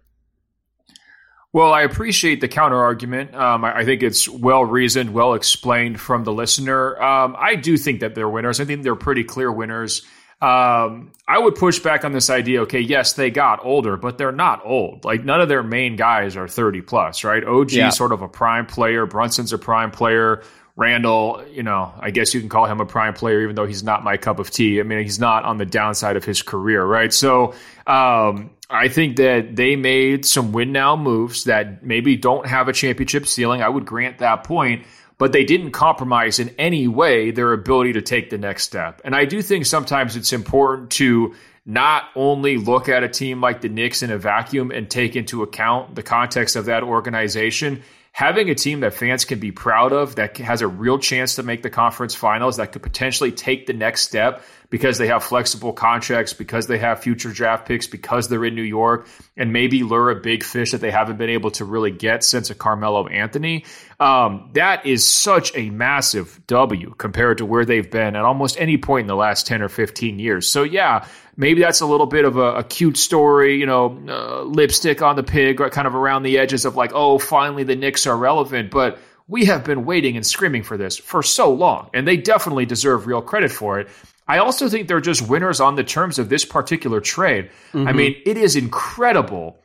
Well, 1.56 1.72
I 1.72 1.84
appreciate 1.84 2.42
the 2.42 2.48
counter 2.48 2.76
argument. 2.76 3.34
Um, 3.34 3.64
I, 3.64 3.78
I, 3.78 3.84
think 3.86 4.02
it's 4.02 4.28
well 4.28 4.62
reasoned, 4.62 5.14
well 5.14 5.32
explained 5.32 5.98
from 5.98 6.25
the 6.25 6.30
listener. 6.30 7.02
Um, 7.02 7.34
I 7.38 7.54
do 7.54 7.78
think 7.78 8.00
that 8.00 8.14
they're 8.14 8.28
winners. 8.28 8.60
I 8.60 8.66
think 8.66 8.82
they're 8.82 8.94
pretty 8.94 9.25
clear 9.25 9.50
winners. 9.50 10.02
Um, 10.42 11.12
I 11.26 11.38
would 11.38 11.54
push 11.54 11.78
back 11.78 12.04
on 12.04 12.12
this 12.12 12.28
idea. 12.28 12.60
Okay, 12.64 12.80
yes, 12.80 13.14
they 13.14 13.30
got 13.30 13.64
older, 13.64 13.96
but 13.96 14.18
they're 14.18 14.32
not 14.32 14.66
old. 14.66 15.06
Like 15.06 15.25
none 15.25 15.40
of 15.40 15.48
their 15.48 15.62
main 15.62 15.96
guys 15.96 16.36
are 16.36 16.46
thirty 16.46 16.82
plus, 16.82 17.25
right? 17.25 17.42
OG 17.42 17.72
yeah. 17.72 17.88
sort 17.88 18.12
of 18.12 18.20
a 18.20 18.28
prime 18.28 18.66
player. 18.66 19.06
Brunson's 19.06 19.54
a 19.54 19.58
prime 19.58 19.90
player. 19.90 20.42
Randle, 20.78 21.42
you 21.50 21.62
know, 21.62 21.90
I 21.98 22.10
guess 22.10 22.34
you 22.34 22.40
can 22.40 22.50
call 22.50 22.66
him 22.66 22.82
a 22.82 22.84
prime 22.84 23.14
player, 23.14 23.40
even 23.40 23.56
though 23.56 23.64
he's 23.64 23.82
not 23.82 24.04
my 24.04 24.18
cup 24.18 24.38
of 24.38 24.50
tea. 24.50 24.78
I 24.78 24.82
mean, 24.82 24.98
he's 24.98 25.18
not 25.18 25.46
on 25.46 25.56
the 25.56 25.64
downside 25.64 26.16
of 26.16 26.25
his 26.25 26.42
career, 26.42 26.84
right? 26.84 27.10
So, 27.14 27.54
um, 27.86 28.50
I 28.68 28.88
think 28.88 29.16
that 29.16 29.54
they 29.54 29.76
made 29.76 30.26
some 30.26 30.52
win 30.52 30.73
now 30.73 30.96
moves 30.96 31.44
that 31.44 31.85
maybe 31.85 32.16
don't 32.16 32.46
have 32.46 32.68
a 32.68 32.73
championship 32.73 33.26
ceiling. 33.26 33.62
I 33.62 33.68
would 33.68 33.87
grant 33.87 34.18
that 34.18 34.44
point 34.44 34.85
but 35.18 35.32
they 35.32 35.44
didn't 35.44 35.70
compromise 35.70 36.38
in 36.38 36.54
any 36.58 36.88
way 36.88 37.30
their 37.30 37.52
ability 37.52 37.94
to 37.94 38.02
take 38.02 38.30
the 38.30 38.38
next 38.38 38.64
step. 38.64 39.00
And 39.04 39.14
I 39.14 39.25
do 39.25 39.40
think 39.40 39.66
sometimes 39.66 40.16
it's 40.16 40.32
important 40.32 40.90
to 40.92 41.35
not 41.64 42.04
only 42.14 42.58
look 42.58 42.88
at 42.88 43.02
a 43.02 43.08
team 43.08 43.40
like 43.40 43.61
the 43.61 43.68
Knicks 43.68 44.02
in 44.02 44.11
a 44.11 44.18
vacuum 44.18 44.70
and 44.70 44.88
take 44.88 45.16
into 45.16 45.42
account 45.42 45.94
the 45.94 46.02
context 46.02 46.54
of 46.54 46.66
that 46.66 46.82
organization. 46.82 47.82
Having 48.12 48.50
a 48.50 48.54
team 48.54 48.80
that 48.80 48.94
fans 48.94 49.25
can 49.25 49.40
be 49.40 49.52
proud 49.52 49.92
of, 49.92 50.16
that 50.16 50.37
has 50.38 50.62
a 50.62 50.68
real 50.68 50.99
chance 50.99 51.37
to 51.37 51.42
make 51.42 51.62
the 51.62 51.70
conference 51.70 52.14
finals, 52.14 52.58
that 52.58 52.73
could 52.73 52.82
potentially 52.82 53.32
take 53.32 53.66
the 53.66 53.73
next 53.73 54.02
step, 54.02 54.42
because 54.70 54.99
they 54.99 55.06
have 55.06 55.23
flexible 55.23 55.73
contracts, 55.73 56.32
because 56.32 56.66
they 56.66 56.78
have 56.78 57.00
future 57.00 57.30
draft 57.30 57.66
picks, 57.66 57.87
because 57.87 58.28
they're 58.28 58.44
in 58.44 58.54
New 58.54 58.62
York, 58.62 59.08
and 59.37 59.52
maybe 59.52 59.82
lure 59.82 60.11
a 60.11 60.16
big 60.16 60.42
fish 60.42 60.73
that 60.73 60.80
they 60.80 60.90
haven't 60.90 61.16
been 61.16 61.30
able 61.30 61.50
to 61.52 61.64
really 61.64 61.90
get 61.90 62.25
since 62.25 62.50
a 62.50 62.54
Carmelo 62.54 63.06
Anthony. 63.06 63.64
Um, 64.00 64.50
that 64.54 64.85
is 64.85 65.08
such 65.08 65.56
a 65.56 65.70
massive 65.70 66.40
W 66.46 66.94
compared 66.99 67.38
to 67.38 67.46
where 67.46 67.64
they've 67.64 67.90
been 67.90 68.16
at 68.16 68.25
almost 68.25 68.58
any 68.58 68.76
point 68.76 69.02
in 69.02 69.08
the 69.08 69.16
last 69.16 69.46
10 69.46 69.62
or 69.62 69.68
15 69.68 70.18
years. 70.18 70.49
So, 70.49 70.64
yeah, 70.64 71.06
maybe 71.37 71.61
that's 71.61 71.80
a 71.80 71.87
little 71.87 72.06
bit 72.06 72.25
of 72.25 72.37
a, 72.37 72.56
a 72.56 72.64
cute 72.64 72.96
story, 72.96 73.58
you 73.58 73.66
know, 73.66 73.99
uh, 74.08 74.42
lipstick 74.42 75.02
on 75.02 75.16
the 75.16 75.23
pig, 75.23 75.58
kind 75.70 75.87
of 75.87 75.94
around 75.94 76.25
the 76.25 76.38
edges 76.38 76.64
of 76.64 76.76
like, 76.76 76.92
oh, 76.94 77.18
finally 77.18 77.64
the 77.64 77.76
Knicks 77.76 78.06
are 78.06 78.16
relevant. 78.16 78.70
But 78.70 78.99
we 79.28 79.46
have 79.46 79.64
been 79.64 79.85
waiting 79.85 80.16
and 80.16 80.26
screaming 80.26 80.62
for 80.62 80.76
this 80.76 80.96
for 80.96 81.23
so 81.23 81.52
long, 81.52 81.90
and 81.94 82.06
they 82.06 82.16
definitely 82.16 82.66
deserve 82.66 83.06
real 83.06 83.23
credit 83.23 83.50
for 83.50 83.80
it. 83.80 83.88
I 84.28 84.38
also 84.38 84.68
think 84.68 84.88
they're 84.88 85.00
just 85.00 85.26
winners 85.28 85.61
on 85.61 85.76
the 85.76 85.85
terms 85.85 86.18
of 86.18 86.28
this 86.28 86.45
particular 86.45 87.00
trade. 87.00 87.50
Mm-hmm. 87.73 87.88
I 87.88 87.92
mean, 87.92 88.16
it 88.25 88.37
is 88.37 88.56
incredible 88.56 89.59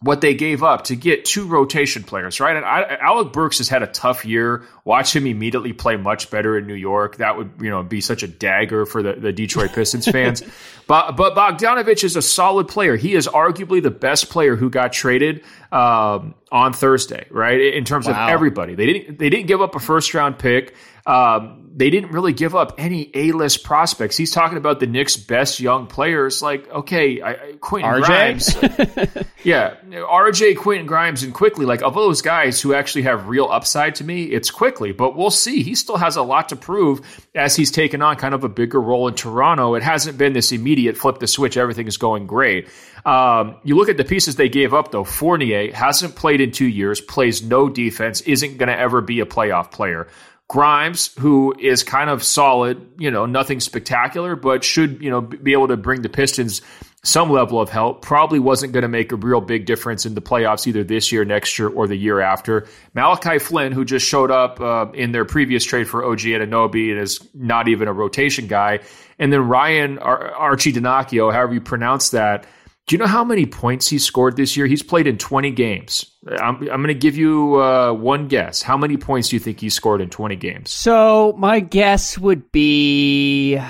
what 0.00 0.20
they 0.20 0.34
gave 0.34 0.62
up 0.62 0.84
to 0.84 0.94
get 0.94 1.24
two 1.24 1.46
rotation 1.46 2.02
players, 2.02 2.38
right? 2.38 2.54
And 2.54 2.66
I, 2.66 2.96
Alec 3.00 3.32
Burks 3.32 3.58
has 3.58 3.68
had 3.68 3.82
a 3.82 3.86
tough 3.86 4.26
year. 4.26 4.64
Watch 4.84 5.16
him 5.16 5.26
immediately 5.26 5.72
play 5.72 5.96
much 5.96 6.30
better 6.30 6.58
in 6.58 6.66
New 6.66 6.74
York. 6.74 7.16
That 7.16 7.38
would, 7.38 7.52
you 7.60 7.70
know, 7.70 7.82
be 7.82 8.02
such 8.02 8.22
a 8.22 8.28
dagger 8.28 8.84
for 8.84 9.02
the, 9.02 9.14
the 9.14 9.32
Detroit 9.32 9.72
Pistons 9.72 10.06
fans. 10.06 10.42
but 10.86 11.16
but 11.16 11.34
Bogdanovich 11.34 12.04
is 12.04 12.14
a 12.14 12.22
solid 12.22 12.68
player. 12.68 12.96
He 12.96 13.14
is 13.14 13.26
arguably 13.26 13.82
the 13.82 13.90
best 13.90 14.28
player 14.28 14.54
who 14.54 14.68
got 14.68 14.92
traded 14.92 15.42
um, 15.72 16.34
on 16.52 16.74
Thursday, 16.74 17.26
right? 17.30 17.58
In 17.58 17.84
terms 17.84 18.06
wow. 18.06 18.12
of 18.26 18.30
everybody, 18.30 18.74
they 18.74 18.86
didn't 18.86 19.18
they 19.18 19.30
didn't 19.30 19.46
give 19.46 19.62
up 19.62 19.74
a 19.74 19.80
first 19.80 20.12
round 20.12 20.38
pick. 20.38 20.74
Um, 21.06 21.66
they 21.76 21.90
didn't 21.90 22.10
really 22.10 22.32
give 22.32 22.56
up 22.56 22.74
any 22.78 23.10
A 23.12 23.32
list 23.32 23.62
prospects. 23.62 24.16
He's 24.16 24.30
talking 24.30 24.56
about 24.56 24.80
the 24.80 24.86
Knicks' 24.86 25.16
best 25.18 25.60
young 25.60 25.86
players, 25.86 26.40
like 26.40 26.68
okay, 26.70 27.20
I, 27.22 27.52
Quentin 27.60 28.02
RJ? 28.02 28.06
Grimes, 28.06 29.24
yeah, 29.44 29.74
RJ, 29.90 30.56
Quentin 30.56 30.86
Grimes, 30.86 31.22
and 31.22 31.34
Quickley. 31.34 31.66
Like 31.66 31.82
of 31.82 31.94
those 31.94 32.22
guys 32.22 32.62
who 32.62 32.72
actually 32.72 33.02
have 33.02 33.28
real 33.28 33.46
upside 33.50 33.96
to 33.96 34.04
me, 34.04 34.24
it's 34.24 34.50
Quickley. 34.50 34.92
But 34.92 35.16
we'll 35.16 35.30
see. 35.30 35.62
He 35.62 35.74
still 35.74 35.98
has 35.98 36.16
a 36.16 36.22
lot 36.22 36.48
to 36.48 36.56
prove 36.56 37.02
as 37.34 37.54
he's 37.54 37.70
taken 37.70 38.00
on 38.00 38.16
kind 38.16 38.34
of 38.34 38.42
a 38.42 38.48
bigger 38.48 38.80
role 38.80 39.06
in 39.06 39.14
Toronto. 39.14 39.74
It 39.74 39.82
hasn't 39.82 40.16
been 40.16 40.32
this 40.32 40.52
immediate 40.52 40.96
flip 40.96 41.18
the 41.18 41.26
switch. 41.26 41.58
Everything 41.58 41.86
is 41.86 41.98
going 41.98 42.26
great. 42.26 42.68
Um, 43.04 43.56
you 43.62 43.76
look 43.76 43.90
at 43.90 43.98
the 43.98 44.04
pieces 44.04 44.34
they 44.34 44.48
gave 44.48 44.72
up 44.72 44.92
though. 44.92 45.04
Fournier 45.04 45.72
hasn't 45.72 46.16
played 46.16 46.40
in 46.40 46.52
two 46.52 46.66
years, 46.66 47.02
plays 47.02 47.42
no 47.42 47.68
defense, 47.68 48.22
isn't 48.22 48.56
going 48.56 48.68
to 48.68 48.76
ever 48.76 49.02
be 49.02 49.20
a 49.20 49.26
playoff 49.26 49.70
player. 49.70 50.08
Grimes, 50.48 51.12
who 51.18 51.54
is 51.58 51.82
kind 51.82 52.08
of 52.08 52.22
solid, 52.22 52.86
you 52.98 53.10
know, 53.10 53.26
nothing 53.26 53.58
spectacular, 53.58 54.36
but 54.36 54.62
should, 54.62 55.02
you 55.02 55.10
know, 55.10 55.20
be 55.20 55.52
able 55.52 55.68
to 55.68 55.76
bring 55.76 56.02
the 56.02 56.08
Pistons 56.08 56.62
some 57.02 57.30
level 57.30 57.60
of 57.60 57.68
help. 57.68 58.02
Probably 58.02 58.38
wasn't 58.38 58.72
going 58.72 58.82
to 58.82 58.88
make 58.88 59.12
a 59.12 59.16
real 59.16 59.40
big 59.40 59.64
difference 59.64 60.06
in 60.06 60.14
the 60.14 60.20
playoffs 60.20 60.66
either 60.66 60.84
this 60.84 61.12
year, 61.12 61.24
next 61.24 61.58
year, 61.58 61.68
or 61.68 61.86
the 61.86 61.96
year 61.96 62.20
after. 62.20 62.66
Malachi 62.94 63.38
Flynn, 63.38 63.72
who 63.72 63.84
just 63.84 64.06
showed 64.06 64.30
up 64.30 64.60
uh, 64.60 64.86
in 64.92 65.12
their 65.12 65.24
previous 65.24 65.64
trade 65.64 65.88
for 65.88 66.04
OG 66.04 66.20
Anunoby 66.20 66.90
and 66.90 67.00
is 67.00 67.20
not 67.34 67.68
even 67.68 67.86
a 67.88 67.92
rotation 67.92 68.46
guy. 68.46 68.80
And 69.18 69.32
then 69.32 69.48
Ryan 69.48 69.98
Ar- 69.98 70.32
Arcidiacono, 70.32 71.32
however 71.32 71.54
you 71.54 71.60
pronounce 71.60 72.10
that, 72.10 72.46
do 72.86 72.94
you 72.94 72.98
know 72.98 73.06
how 73.06 73.24
many 73.24 73.46
points 73.46 73.88
he 73.88 73.98
scored 73.98 74.36
this 74.36 74.56
year? 74.56 74.66
He's 74.66 74.82
played 74.82 75.08
in 75.08 75.18
20 75.18 75.50
games. 75.50 76.06
I'm, 76.28 76.56
I'm 76.56 76.82
going 76.82 76.86
to 76.86 76.94
give 76.94 77.16
you 77.16 77.60
uh, 77.60 77.92
one 77.92 78.28
guess. 78.28 78.62
How 78.62 78.76
many 78.76 78.96
points 78.96 79.28
do 79.28 79.36
you 79.36 79.40
think 79.40 79.60
he 79.60 79.70
scored 79.70 80.00
in 80.00 80.08
20 80.08 80.36
games? 80.36 80.70
So 80.70 81.34
my 81.36 81.58
guess 81.58 82.16
would 82.16 82.52
be 82.52 83.60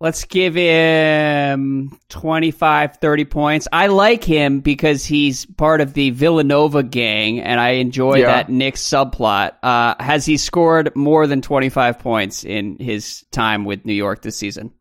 let's 0.00 0.24
give 0.24 0.54
him 0.54 1.98
25, 2.08 2.96
30 2.96 3.24
points. 3.26 3.68
I 3.70 3.88
like 3.88 4.24
him 4.24 4.60
because 4.60 5.04
he's 5.04 5.44
part 5.44 5.82
of 5.82 5.92
the 5.92 6.10
Villanova 6.10 6.82
gang, 6.82 7.40
and 7.40 7.60
I 7.60 7.72
enjoy 7.72 8.16
yeah. 8.16 8.26
that 8.26 8.48
Knicks 8.48 8.82
subplot. 8.82 9.52
Uh, 9.62 9.96
has 10.00 10.24
he 10.24 10.38
scored 10.38 10.96
more 10.96 11.26
than 11.26 11.42
25 11.42 11.98
points 11.98 12.42
in 12.42 12.78
his 12.78 13.22
time 13.32 13.66
with 13.66 13.84
New 13.84 13.92
York 13.92 14.22
this 14.22 14.38
season? 14.38 14.72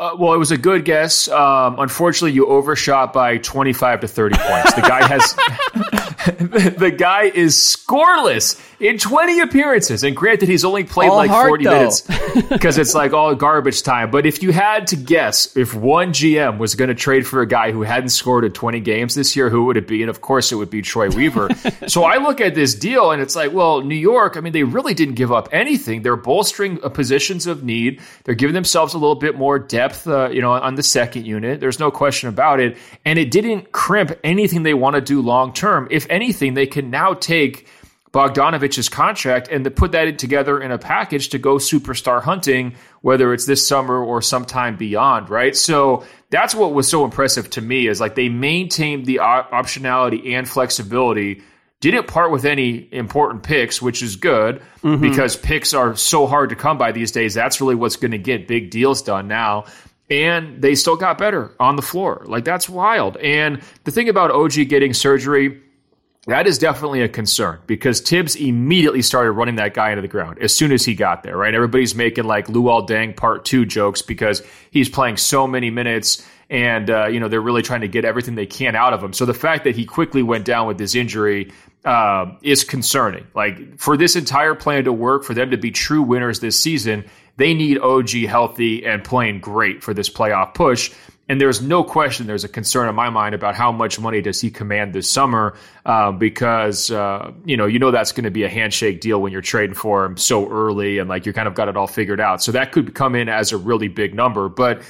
Uh, 0.00 0.16
well, 0.18 0.32
it 0.32 0.38
was 0.38 0.50
a 0.50 0.56
good 0.56 0.86
guess. 0.86 1.28
Um, 1.28 1.78
unfortunately, 1.78 2.32
you 2.32 2.46
overshot 2.46 3.12
by 3.12 3.36
25 3.36 4.00
to 4.00 4.08
30 4.08 4.34
points. 4.38 4.72
The 4.72 4.80
guy 4.80 5.06
has 5.06 5.34
the 6.78 6.94
guy 6.96 7.24
is 7.24 7.54
scoreless 7.54 8.58
in 8.80 8.96
20 8.96 9.40
appearances. 9.40 10.02
And 10.02 10.16
granted, 10.16 10.48
he's 10.48 10.64
only 10.64 10.84
played 10.84 11.10
all 11.10 11.16
like 11.16 11.30
heart, 11.30 11.48
40 11.48 11.64
though. 11.64 11.70
minutes 11.70 12.00
because 12.48 12.78
it's 12.78 12.94
like 12.94 13.12
all 13.12 13.34
garbage 13.34 13.82
time. 13.82 14.10
But 14.10 14.24
if 14.24 14.42
you 14.42 14.52
had 14.52 14.86
to 14.88 14.96
guess 14.96 15.54
if 15.56 15.74
one 15.74 16.12
GM 16.12 16.58
was 16.58 16.74
going 16.74 16.88
to 16.88 16.94
trade 16.94 17.26
for 17.26 17.42
a 17.42 17.46
guy 17.46 17.72
who 17.72 17.82
hadn't 17.82 18.08
scored 18.08 18.44
in 18.44 18.52
20 18.52 18.80
games 18.80 19.14
this 19.14 19.36
year, 19.36 19.50
who 19.50 19.64
would 19.64 19.76
it 19.76 19.86
be? 19.86 20.02
And 20.02 20.08
of 20.08 20.22
course, 20.22 20.50
it 20.50 20.54
would 20.56 20.70
be 20.70 20.80
Troy 20.80 21.10
Weaver. 21.10 21.50
so 21.86 22.04
I 22.04 22.16
look 22.16 22.40
at 22.40 22.54
this 22.54 22.74
deal 22.74 23.10
and 23.10 23.20
it's 23.20 23.36
like, 23.36 23.52
well, 23.52 23.82
New 23.82 23.94
York, 23.94 24.36
I 24.36 24.40
mean, 24.40 24.54
they 24.54 24.64
really 24.64 24.94
didn't 24.94 25.14
give 25.14 25.30
up 25.30 25.50
anything. 25.52 26.00
They're 26.02 26.16
bolstering 26.16 26.78
positions 26.78 27.46
of 27.46 27.62
need. 27.62 28.00
They're 28.24 28.34
giving 28.34 28.54
themselves 28.54 28.94
a 28.94 28.98
little 28.98 29.14
bit 29.14 29.36
more 29.36 29.58
depth, 29.58 30.06
uh, 30.06 30.30
you 30.30 30.40
know, 30.40 30.52
on 30.52 30.74
the 30.76 30.82
second 30.82 31.26
unit. 31.26 31.60
There's 31.60 31.78
no 31.78 31.90
question 31.90 32.30
about 32.30 32.60
it. 32.60 32.78
And 33.04 33.18
it 33.18 33.30
didn't 33.30 33.72
crimp 33.72 34.18
anything 34.24 34.62
they 34.62 34.74
want 34.74 34.96
to 34.96 35.02
do 35.02 35.20
long 35.20 35.52
term. 35.52 35.86
If 35.90 36.06
anything, 36.08 36.54
they 36.54 36.66
can 36.66 36.88
now 36.88 37.12
take– 37.12 37.66
Bogdanovich's 38.12 38.88
contract 38.88 39.48
and 39.48 39.62
to 39.64 39.70
put 39.70 39.92
that 39.92 40.18
together 40.18 40.60
in 40.60 40.72
a 40.72 40.78
package 40.78 41.28
to 41.28 41.38
go 41.38 41.56
superstar 41.56 42.20
hunting, 42.22 42.74
whether 43.02 43.32
it's 43.32 43.46
this 43.46 43.66
summer 43.66 44.02
or 44.02 44.20
sometime 44.20 44.76
beyond, 44.76 45.30
right? 45.30 45.56
So 45.56 46.04
that's 46.30 46.54
what 46.54 46.74
was 46.74 46.88
so 46.88 47.04
impressive 47.04 47.48
to 47.50 47.60
me 47.60 47.86
is 47.86 48.00
like 48.00 48.16
they 48.16 48.28
maintained 48.28 49.06
the 49.06 49.16
optionality 49.16 50.34
and 50.34 50.48
flexibility, 50.48 51.42
didn't 51.80 52.08
part 52.08 52.32
with 52.32 52.44
any 52.44 52.88
important 52.92 53.44
picks, 53.44 53.80
which 53.80 54.02
is 54.02 54.16
good 54.16 54.60
mm-hmm. 54.82 55.00
because 55.00 55.36
picks 55.36 55.72
are 55.72 55.94
so 55.94 56.26
hard 56.26 56.50
to 56.50 56.56
come 56.56 56.78
by 56.78 56.90
these 56.90 57.12
days. 57.12 57.34
That's 57.34 57.60
really 57.60 57.76
what's 57.76 57.96
going 57.96 58.10
to 58.10 58.18
get 58.18 58.48
big 58.48 58.70
deals 58.70 59.02
done 59.02 59.28
now 59.28 59.66
and 60.10 60.60
they 60.60 60.74
still 60.74 60.96
got 60.96 61.18
better 61.18 61.54
on 61.60 61.76
the 61.76 61.82
floor. 61.82 62.24
Like 62.26 62.44
that's 62.44 62.68
wild. 62.68 63.16
And 63.18 63.62
the 63.84 63.92
thing 63.92 64.08
about 64.08 64.32
OG 64.32 64.68
getting 64.68 64.92
surgery, 64.92 65.62
that 66.26 66.46
is 66.46 66.58
definitely 66.58 67.00
a 67.00 67.08
concern 67.08 67.60
because 67.66 68.00
Thibs 68.00 68.36
immediately 68.36 69.00
started 69.00 69.32
running 69.32 69.56
that 69.56 69.72
guy 69.72 69.90
into 69.90 70.02
the 70.02 70.08
ground 70.08 70.38
as 70.40 70.54
soon 70.54 70.70
as 70.70 70.84
he 70.84 70.94
got 70.94 71.22
there, 71.22 71.36
right? 71.36 71.54
Everybody's 71.54 71.94
making 71.94 72.24
like 72.24 72.46
Luol 72.46 72.86
Deng 72.86 73.16
part 73.16 73.44
two 73.46 73.64
jokes 73.64 74.02
because 74.02 74.42
he's 74.70 74.88
playing 74.88 75.16
so 75.16 75.46
many 75.46 75.70
minutes 75.70 76.26
and, 76.50 76.90
uh, 76.90 77.06
you 77.06 77.20
know, 77.20 77.28
they're 77.28 77.40
really 77.40 77.62
trying 77.62 77.80
to 77.80 77.88
get 77.88 78.04
everything 78.04 78.34
they 78.34 78.44
can 78.44 78.76
out 78.76 78.92
of 78.92 79.02
him. 79.02 79.14
So 79.14 79.24
the 79.24 79.32
fact 79.32 79.64
that 79.64 79.76
he 79.76 79.86
quickly 79.86 80.22
went 80.22 80.44
down 80.44 80.66
with 80.66 80.76
this 80.76 80.94
injury 80.94 81.52
uh, 81.86 82.32
is 82.42 82.64
concerning. 82.64 83.26
Like 83.34 83.78
for 83.78 83.96
this 83.96 84.14
entire 84.14 84.54
plan 84.54 84.84
to 84.84 84.92
work, 84.92 85.24
for 85.24 85.32
them 85.32 85.50
to 85.52 85.56
be 85.56 85.70
true 85.70 86.02
winners 86.02 86.40
this 86.40 86.60
season, 86.60 87.08
they 87.36 87.54
need 87.54 87.78
OG 87.78 88.10
healthy 88.28 88.84
and 88.84 89.02
playing 89.02 89.40
great 89.40 89.82
for 89.82 89.94
this 89.94 90.10
playoff 90.10 90.52
push. 90.52 90.92
And 91.30 91.40
there's 91.40 91.62
no 91.62 91.84
question 91.84 92.26
there's 92.26 92.42
a 92.42 92.48
concern 92.48 92.88
in 92.88 92.96
my 92.96 93.08
mind 93.08 93.36
about 93.36 93.54
how 93.54 93.70
much 93.70 94.00
money 94.00 94.20
does 94.20 94.40
he 94.40 94.50
command 94.50 94.92
this 94.92 95.08
summer 95.08 95.56
uh, 95.86 96.10
because, 96.10 96.90
uh, 96.90 97.30
you 97.44 97.56
know, 97.56 97.66
you 97.66 97.78
know 97.78 97.92
that's 97.92 98.10
going 98.10 98.24
to 98.24 98.32
be 98.32 98.42
a 98.42 98.48
handshake 98.48 99.00
deal 99.00 99.22
when 99.22 99.30
you're 99.30 99.40
trading 99.40 99.76
for 99.76 100.04
him 100.04 100.16
so 100.16 100.50
early 100.50 100.98
and 100.98 101.08
like 101.08 101.26
you 101.26 101.32
kind 101.32 101.46
of 101.46 101.54
got 101.54 101.68
it 101.68 101.76
all 101.76 101.86
figured 101.86 102.20
out. 102.20 102.42
So 102.42 102.50
that 102.50 102.72
could 102.72 102.96
come 102.96 103.14
in 103.14 103.28
as 103.28 103.52
a 103.52 103.56
really 103.56 103.86
big 103.86 104.12
number. 104.12 104.48
But 104.48 104.82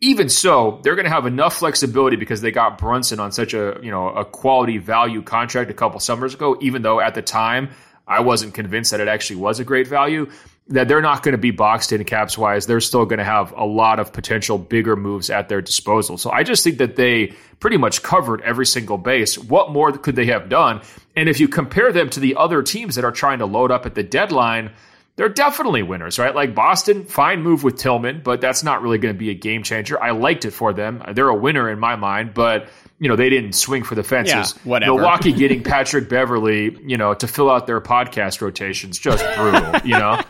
even 0.00 0.28
so, 0.28 0.80
they're 0.82 0.96
going 0.96 1.06
to 1.06 1.12
have 1.12 1.26
enough 1.26 1.58
flexibility 1.58 2.16
because 2.16 2.40
they 2.40 2.50
got 2.50 2.76
Brunson 2.76 3.20
on 3.20 3.30
such 3.30 3.54
a, 3.54 3.78
you 3.80 3.92
know, 3.92 4.08
a 4.08 4.24
quality 4.24 4.78
value 4.78 5.22
contract 5.22 5.70
a 5.70 5.74
couple 5.74 6.00
summers 6.00 6.34
ago, 6.34 6.58
even 6.60 6.82
though 6.82 6.98
at 6.98 7.14
the 7.14 7.22
time 7.22 7.70
I 8.08 8.18
wasn't 8.18 8.52
convinced 8.52 8.90
that 8.90 8.98
it 8.98 9.06
actually 9.06 9.36
was 9.36 9.60
a 9.60 9.64
great 9.64 9.86
value 9.86 10.28
that 10.68 10.88
they're 10.88 11.02
not 11.02 11.22
going 11.22 11.32
to 11.32 11.38
be 11.38 11.50
boxed 11.50 11.92
in 11.92 12.02
caps 12.04 12.38
wise. 12.38 12.66
They're 12.66 12.80
still 12.80 13.04
going 13.04 13.18
to 13.18 13.24
have 13.24 13.52
a 13.52 13.64
lot 13.64 14.00
of 14.00 14.12
potential 14.12 14.56
bigger 14.56 14.96
moves 14.96 15.28
at 15.28 15.48
their 15.48 15.60
disposal. 15.60 16.16
So 16.16 16.30
I 16.30 16.42
just 16.42 16.64
think 16.64 16.78
that 16.78 16.96
they 16.96 17.34
pretty 17.60 17.76
much 17.76 18.02
covered 18.02 18.40
every 18.40 18.64
single 18.64 18.96
base. 18.96 19.38
What 19.38 19.70
more 19.70 19.92
could 19.92 20.16
they 20.16 20.26
have 20.26 20.48
done? 20.48 20.80
And 21.16 21.28
if 21.28 21.38
you 21.38 21.48
compare 21.48 21.92
them 21.92 22.08
to 22.10 22.20
the 22.20 22.36
other 22.36 22.62
teams 22.62 22.94
that 22.94 23.04
are 23.04 23.12
trying 23.12 23.40
to 23.40 23.46
load 23.46 23.70
up 23.70 23.84
at 23.84 23.94
the 23.94 24.02
deadline, 24.02 24.70
they're 25.16 25.28
definitely 25.28 25.82
winners, 25.82 26.18
right? 26.18 26.34
Like 26.34 26.54
Boston, 26.54 27.04
fine 27.04 27.42
move 27.42 27.62
with 27.62 27.76
Tillman, 27.76 28.22
but 28.24 28.40
that's 28.40 28.64
not 28.64 28.82
really 28.82 28.98
going 28.98 29.14
to 29.14 29.18
be 29.18 29.30
a 29.30 29.34
game 29.34 29.62
changer. 29.62 30.02
I 30.02 30.10
liked 30.10 30.44
it 30.44 30.50
for 30.50 30.72
them. 30.72 31.02
They're 31.12 31.28
a 31.28 31.36
winner 31.36 31.70
in 31.70 31.78
my 31.78 31.96
mind, 31.96 32.34
but 32.34 32.68
you 32.98 33.08
know, 33.08 33.16
they 33.16 33.28
didn't 33.28 33.52
swing 33.52 33.82
for 33.82 33.94
the 33.94 34.02
fences. 34.02 34.54
Yeah, 34.56 34.62
whatever. 34.64 34.94
Milwaukee 34.94 35.32
getting 35.32 35.62
Patrick 35.64 36.08
Beverley, 36.08 36.76
you 36.84 36.96
know, 36.96 37.12
to 37.14 37.28
fill 37.28 37.50
out 37.50 37.66
their 37.66 37.80
podcast 37.80 38.40
rotations, 38.40 38.98
just 38.98 39.24
brutal, 39.36 39.74
you 39.84 39.98
know? 39.98 40.20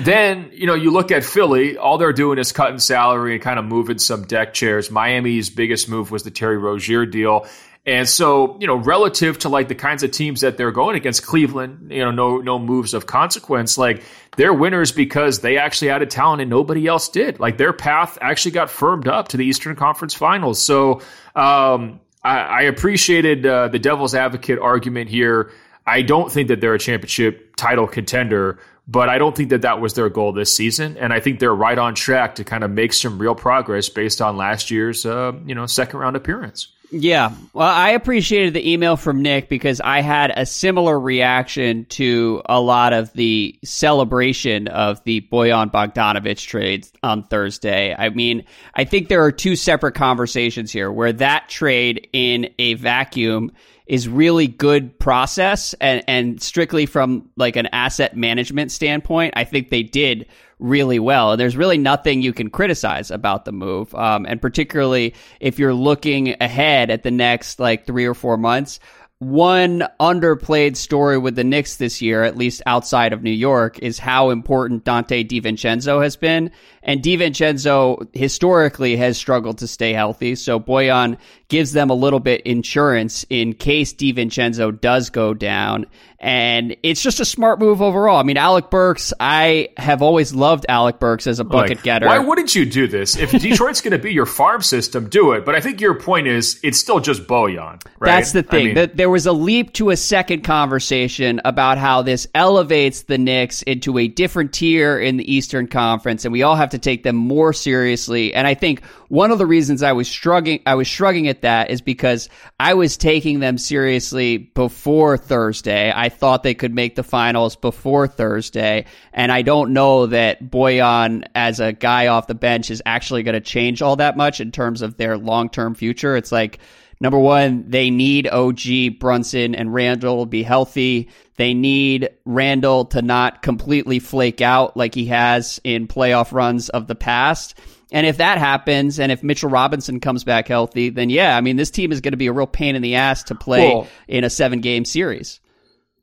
Then, 0.00 0.50
you 0.52 0.66
know, 0.66 0.74
you 0.74 0.90
look 0.90 1.10
at 1.10 1.24
Philly, 1.24 1.76
all 1.76 1.98
they're 1.98 2.12
doing 2.12 2.38
is 2.38 2.52
cutting 2.52 2.78
salary 2.78 3.34
and 3.34 3.42
kind 3.42 3.58
of 3.58 3.64
moving 3.64 3.98
some 3.98 4.24
deck 4.24 4.54
chairs. 4.54 4.90
Miami's 4.90 5.50
biggest 5.50 5.88
move 5.88 6.10
was 6.10 6.22
the 6.22 6.30
Terry 6.30 6.58
Rozier 6.58 7.06
deal. 7.06 7.46
And 7.86 8.08
so, 8.08 8.56
you 8.60 8.66
know, 8.66 8.76
relative 8.76 9.38
to 9.40 9.50
like 9.50 9.68
the 9.68 9.74
kinds 9.74 10.02
of 10.02 10.10
teams 10.10 10.40
that 10.40 10.56
they're 10.56 10.72
going 10.72 10.96
against, 10.96 11.26
Cleveland, 11.26 11.90
you 11.90 12.02
know, 12.02 12.10
no 12.10 12.38
no 12.38 12.58
moves 12.58 12.94
of 12.94 13.06
consequence. 13.06 13.76
Like 13.76 14.02
they're 14.36 14.54
winners 14.54 14.90
because 14.90 15.40
they 15.40 15.58
actually 15.58 15.90
added 15.90 16.08
talent 16.08 16.40
and 16.40 16.48
nobody 16.48 16.86
else 16.86 17.10
did. 17.10 17.40
Like 17.40 17.58
their 17.58 17.74
path 17.74 18.16
actually 18.22 18.52
got 18.52 18.70
firmed 18.70 19.06
up 19.06 19.28
to 19.28 19.36
the 19.36 19.44
Eastern 19.44 19.76
Conference 19.76 20.14
Finals. 20.14 20.62
So 20.62 21.02
um, 21.36 22.00
I, 22.22 22.38
I, 22.38 22.62
appreciated 22.62 23.44
uh, 23.44 23.68
the 23.68 23.78
devil's 23.78 24.14
advocate 24.14 24.58
argument 24.58 25.10
here. 25.10 25.52
I 25.86 26.00
don't 26.00 26.32
think 26.32 26.48
that 26.48 26.62
they're 26.62 26.74
a 26.74 26.78
championship 26.78 27.54
title 27.56 27.86
contender, 27.86 28.58
but 28.86 29.08
I 29.08 29.18
don't 29.18 29.34
think 29.34 29.50
that 29.50 29.62
that 29.62 29.80
was 29.80 29.94
their 29.94 30.10
goal 30.10 30.32
this 30.32 30.54
season. 30.54 30.96
And 30.98 31.12
I 31.12 31.20
think 31.20 31.40
they're 31.40 31.54
right 31.54 31.78
on 31.78 31.94
track 31.94 32.34
to 32.36 32.44
kind 32.44 32.64
of 32.64 32.70
make 32.70 32.92
some 32.92 33.18
real 33.18 33.34
progress 33.34 33.88
based 33.88 34.20
on 34.20 34.36
last 34.36 34.70
year's, 34.70 35.06
uh, 35.06 35.32
you 35.46 35.54
know, 35.54 35.66
second 35.66 36.00
round 36.00 36.16
appearance. 36.16 36.68
Yeah. 36.90 37.32
Well, 37.54 37.66
I 37.66 37.90
appreciated 37.90 38.54
the 38.54 38.72
email 38.72 38.96
from 38.96 39.20
Nick 39.20 39.48
because 39.48 39.80
I 39.80 40.00
had 40.00 40.32
a 40.36 40.46
similar 40.46 41.00
reaction 41.00 41.86
to 41.86 42.42
a 42.44 42.60
lot 42.60 42.92
of 42.92 43.12
the 43.14 43.58
celebration 43.64 44.68
of 44.68 45.02
the 45.02 45.22
Bojan 45.22 45.72
Bogdanovich 45.72 46.46
trade 46.46 46.86
on 47.02 47.24
Thursday. 47.24 47.96
I 47.98 48.10
mean, 48.10 48.44
I 48.74 48.84
think 48.84 49.08
there 49.08 49.24
are 49.24 49.32
two 49.32 49.56
separate 49.56 49.96
conversations 49.96 50.70
here 50.70 50.92
where 50.92 51.12
that 51.14 51.48
trade 51.48 52.08
in 52.12 52.50
a 52.60 52.74
vacuum 52.74 53.50
is 53.86 54.08
really 54.08 54.46
good 54.46 54.98
process 54.98 55.74
and, 55.74 56.02
and 56.08 56.42
strictly 56.42 56.86
from 56.86 57.28
like 57.36 57.56
an 57.56 57.66
asset 57.66 58.16
management 58.16 58.72
standpoint, 58.72 59.34
I 59.36 59.44
think 59.44 59.68
they 59.68 59.82
did 59.82 60.26
really 60.58 60.98
well. 60.98 61.32
And 61.32 61.40
there's 61.40 61.56
really 61.56 61.76
nothing 61.76 62.22
you 62.22 62.32
can 62.32 62.48
criticize 62.48 63.10
about 63.10 63.44
the 63.44 63.52
move. 63.52 63.94
Um, 63.94 64.24
and 64.24 64.40
particularly 64.40 65.14
if 65.40 65.58
you're 65.58 65.74
looking 65.74 66.34
ahead 66.40 66.90
at 66.90 67.02
the 67.02 67.10
next 67.10 67.60
like 67.60 67.86
three 67.86 68.06
or 68.06 68.14
four 68.14 68.38
months, 68.38 68.80
one 69.18 69.84
underplayed 70.00 70.76
story 70.76 71.16
with 71.18 71.36
the 71.36 71.44
Knicks 71.44 71.76
this 71.76 72.02
year, 72.02 72.24
at 72.24 72.36
least 72.36 72.62
outside 72.66 73.12
of 73.12 73.22
New 73.22 73.30
York, 73.30 73.78
is 73.78 73.98
how 73.98 74.30
important 74.30 74.84
Donte 74.84 75.28
DiVincenzo 75.28 76.02
has 76.02 76.16
been. 76.16 76.50
And 76.82 77.00
DiVincenzo 77.00 78.08
historically 78.14 78.96
has 78.96 79.16
struggled 79.16 79.58
to 79.58 79.66
stay 79.66 79.92
healthy. 79.92 80.34
So 80.34 80.58
Bojan 80.58 81.16
gives 81.54 81.70
them 81.70 81.88
a 81.88 81.94
little 81.94 82.18
bit 82.18 82.40
insurance 82.40 83.24
in 83.30 83.52
case 83.52 83.94
DiVincenzo 83.94 84.80
does 84.80 85.10
go 85.10 85.32
down. 85.32 85.86
And 86.18 86.74
it's 86.82 87.02
just 87.02 87.20
a 87.20 87.24
smart 87.24 87.58
move 87.58 87.82
overall. 87.82 88.18
I 88.18 88.22
mean, 88.22 88.38
Alec 88.38 88.70
Burks, 88.70 89.12
I 89.20 89.68
have 89.76 90.00
always 90.00 90.34
loved 90.34 90.64
Alec 90.70 90.98
Burks 90.98 91.26
as 91.26 91.38
a 91.38 91.44
bucket 91.44 91.76
like, 91.76 91.84
getter. 91.84 92.06
Why 92.06 92.18
wouldn't 92.18 92.54
you 92.54 92.64
do 92.64 92.88
this? 92.88 93.14
If 93.14 93.30
Detroit's 93.42 93.82
going 93.82 93.92
to 93.92 93.98
be 93.98 94.12
your 94.12 94.24
farm 94.24 94.62
system, 94.62 95.10
do 95.10 95.32
it. 95.32 95.44
But 95.44 95.54
I 95.54 95.60
think 95.60 95.82
your 95.82 95.94
point 96.00 96.26
is 96.26 96.58
it's 96.64 96.78
still 96.78 96.98
just 96.98 97.26
Bojan, 97.26 97.84
right? 97.98 98.06
That's 98.06 98.32
the 98.32 98.42
thing. 98.42 98.70
I 98.70 98.86
mean, 98.86 98.90
there 98.94 99.10
was 99.10 99.26
a 99.26 99.32
leap 99.32 99.74
to 99.74 99.90
a 99.90 99.98
second 99.98 100.44
conversation 100.44 101.42
about 101.44 101.76
how 101.76 102.00
this 102.00 102.26
elevates 102.34 103.02
the 103.02 103.18
Knicks 103.18 103.60
into 103.62 103.98
a 103.98 104.08
different 104.08 104.54
tier 104.54 104.98
in 104.98 105.18
the 105.18 105.30
Eastern 105.30 105.66
Conference, 105.66 106.24
and 106.24 106.32
we 106.32 106.42
all 106.42 106.56
have 106.56 106.70
to 106.70 106.78
take 106.78 107.02
them 107.02 107.16
more 107.16 107.52
seriously. 107.52 108.32
And 108.32 108.46
I 108.46 108.54
think 108.54 108.82
one 109.08 109.30
of 109.30 109.36
the 109.36 109.46
reasons 109.46 109.82
I 109.82 109.92
was 109.92 110.08
shrugging, 110.08 110.62
I 110.64 110.74
was 110.74 110.86
shrugging 110.86 111.28
at 111.28 111.42
that 111.44 111.70
is 111.70 111.80
because 111.80 112.28
I 112.58 112.74
was 112.74 112.96
taking 112.96 113.40
them 113.40 113.58
seriously 113.58 114.38
before 114.38 115.16
Thursday. 115.16 115.92
I 115.94 116.08
thought 116.08 116.42
they 116.42 116.54
could 116.54 116.74
make 116.74 116.96
the 116.96 117.02
finals 117.02 117.54
before 117.54 118.08
Thursday. 118.08 118.86
And 119.12 119.30
I 119.30 119.42
don't 119.42 119.72
know 119.72 120.06
that 120.06 120.42
Bojan 120.50 121.26
as 121.34 121.60
a 121.60 121.72
guy 121.72 122.08
off 122.08 122.26
the 122.26 122.34
bench 122.34 122.70
is 122.70 122.82
actually 122.84 123.22
going 123.22 123.34
to 123.34 123.40
change 123.40 123.82
all 123.82 123.96
that 123.96 124.16
much 124.16 124.40
in 124.40 124.52
terms 124.52 124.82
of 124.82 124.96
their 124.96 125.16
long 125.16 125.48
term 125.48 125.74
future. 125.74 126.16
It's 126.16 126.32
like, 126.32 126.58
Number 127.00 127.18
one, 127.18 127.64
they 127.68 127.90
need 127.90 128.28
OG, 128.28 128.98
Brunson, 128.98 129.54
and 129.54 129.74
Randle 129.74 130.24
to 130.24 130.30
be 130.30 130.42
healthy. 130.42 131.10
They 131.36 131.52
need 131.52 132.08
Randle 132.24 132.86
to 132.86 133.02
not 133.02 133.42
completely 133.42 133.98
flake 133.98 134.40
out 134.40 134.76
like 134.76 134.94
he 134.94 135.06
has 135.06 135.60
in 135.64 135.88
playoff 135.88 136.32
runs 136.32 136.68
of 136.68 136.86
the 136.86 136.94
past. 136.94 137.58
And 137.94 138.08
if 138.08 138.16
that 138.16 138.38
happens, 138.38 138.98
and 138.98 139.12
if 139.12 139.22
Mitchell 139.22 139.48
Robinson 139.48 140.00
comes 140.00 140.24
back 140.24 140.48
healthy, 140.48 140.90
then 140.90 141.10
yeah, 141.10 141.36
I 141.36 141.40
mean, 141.40 141.54
this 141.54 141.70
team 141.70 141.92
is 141.92 142.00
going 142.00 142.12
to 142.12 142.18
be 142.18 142.26
a 142.26 142.32
real 142.32 142.48
pain 142.48 142.74
in 142.74 142.82
the 142.82 142.96
ass 142.96 143.22
to 143.24 143.36
play 143.36 143.70
cool. 143.70 143.86
in 144.08 144.24
a 144.24 144.30
seven 144.30 144.60
game 144.60 144.84
series. 144.84 145.38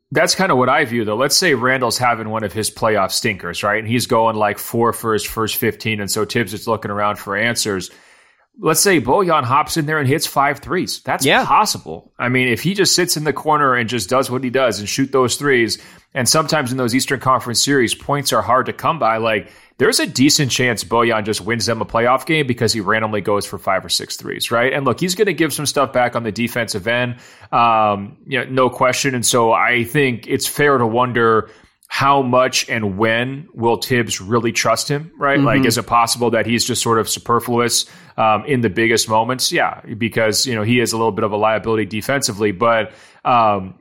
That's 0.10 0.34
kind 0.34 0.54
of 0.54 0.58
what 0.58 0.70
I 0.70 0.86
view, 0.86 1.04
though. 1.04 1.18
Let's 1.18 1.36
say 1.36 1.54
Randle's 1.54 1.98
having 1.98 2.30
one 2.30 2.46
of 2.46 2.54
his 2.54 2.72
playoff 2.72 3.12
stinkers, 3.12 3.62
right? 3.62 3.78
And 3.78 3.88
he's 3.90 4.08
going 4.08 4.38
like 4.38 4.58
four 4.58 4.94
for 4.94 5.12
his 5.12 5.26
first 5.26 5.58
15. 5.58 6.00
And 6.00 6.10
so 6.10 6.24
Thibs 6.24 6.54
is 6.54 6.66
looking 6.66 6.92
around 6.92 7.18
for 7.18 7.36
answers. 7.36 7.92
Let's 8.60 8.82
say 8.82 9.02
Bojan 9.02 9.44
hops 9.44 9.78
in 9.78 9.86
there 9.86 9.98
and 9.98 10.08
hits 10.08 10.28
five 10.28 10.60
threes. 10.60 11.02
That's 11.02 11.26
yeah. 11.26 11.46
possible. 11.46 12.12
I 12.20 12.30
mean, 12.30 12.48
if 12.48 12.62
he 12.62 12.74
just 12.74 12.94
sits 12.94 13.18
in 13.18 13.24
the 13.24 13.34
corner 13.34 13.76
and 13.76 13.90
just 13.90 14.10
does 14.10 14.30
what 14.30 14.44
he 14.44 14.50
does 14.50 14.80
and 14.80 14.88
shoot 14.88 15.12
those 15.12 15.36
threes, 15.38 15.82
and 16.14 16.28
sometimes 16.28 16.72
in 16.72 16.78
those 16.78 16.94
Eastern 16.94 17.20
Conference 17.20 17.64
series, 17.64 17.96
points 17.96 18.34
are 18.34 18.42
hard 18.42 18.66
to 18.66 18.74
come 18.74 19.00
by. 19.00 19.18
Like, 19.18 19.52
there's 19.78 20.00
a 20.00 20.06
decent 20.06 20.52
chance 20.52 20.84
Bojan 20.84 21.26
just 21.26 21.42
wins 21.42 21.66
them 21.66 21.82
a 21.82 21.86
playoff 21.86 22.26
game 22.26 22.46
because 22.46 22.72
he 22.74 22.82
randomly 22.82 23.22
goes 23.22 23.48
for 23.48 23.58
five 23.58 23.84
or 23.84 23.90
six 23.90 24.16
threes, 24.18 24.52
right? 24.52 24.72
And 24.74 24.86
look, 24.86 25.00
he's 25.00 25.16
going 25.16 25.26
to 25.26 25.34
give 25.34 25.54
some 25.54 25.66
stuff 25.66 25.92
back 25.92 26.16
on 26.16 26.24
the 26.24 26.32
defensive 26.32 26.88
end, 26.88 27.16
um, 27.52 28.18
you 28.28 28.38
know, 28.38 28.46
no 28.46 28.70
question. 28.70 29.16
And 29.16 29.26
so 29.26 29.54
I 29.54 29.86
think 29.86 30.28
it's 30.28 30.46
fair 30.46 30.78
to 30.78 30.86
wonder 30.86 31.50
how 31.94 32.22
much 32.22 32.70
and 32.70 32.98
when 32.98 33.50
will 33.54 33.76
Thibs 33.76 34.22
really 34.22 34.54
trust 34.54 34.88
him, 34.88 35.12
right? 35.18 35.36
Mm-hmm. 35.36 35.46
Like, 35.46 35.66
is 35.66 35.78
it 35.78 35.88
possible 35.88 36.30
that 36.30 36.46
he's 36.46 36.64
just 36.64 36.82
sort 36.82 37.00
of 37.00 37.10
superfluous 37.10 37.86
um, 38.16 38.46
in 38.46 38.62
the 38.62 38.70
biggest 38.70 39.10
moments? 39.10 39.52
Yeah, 39.52 39.82
because, 39.82 40.48
you 40.48 40.56
know, 40.56 40.64
he 40.64 40.80
is 40.80 40.94
a 40.94 40.98
little 40.98 41.12
bit 41.12 41.26
of 41.26 41.34
a 41.34 41.36
liability 41.36 41.86
defensively, 41.86 42.54
but, 42.54 42.94
um, 43.26 43.78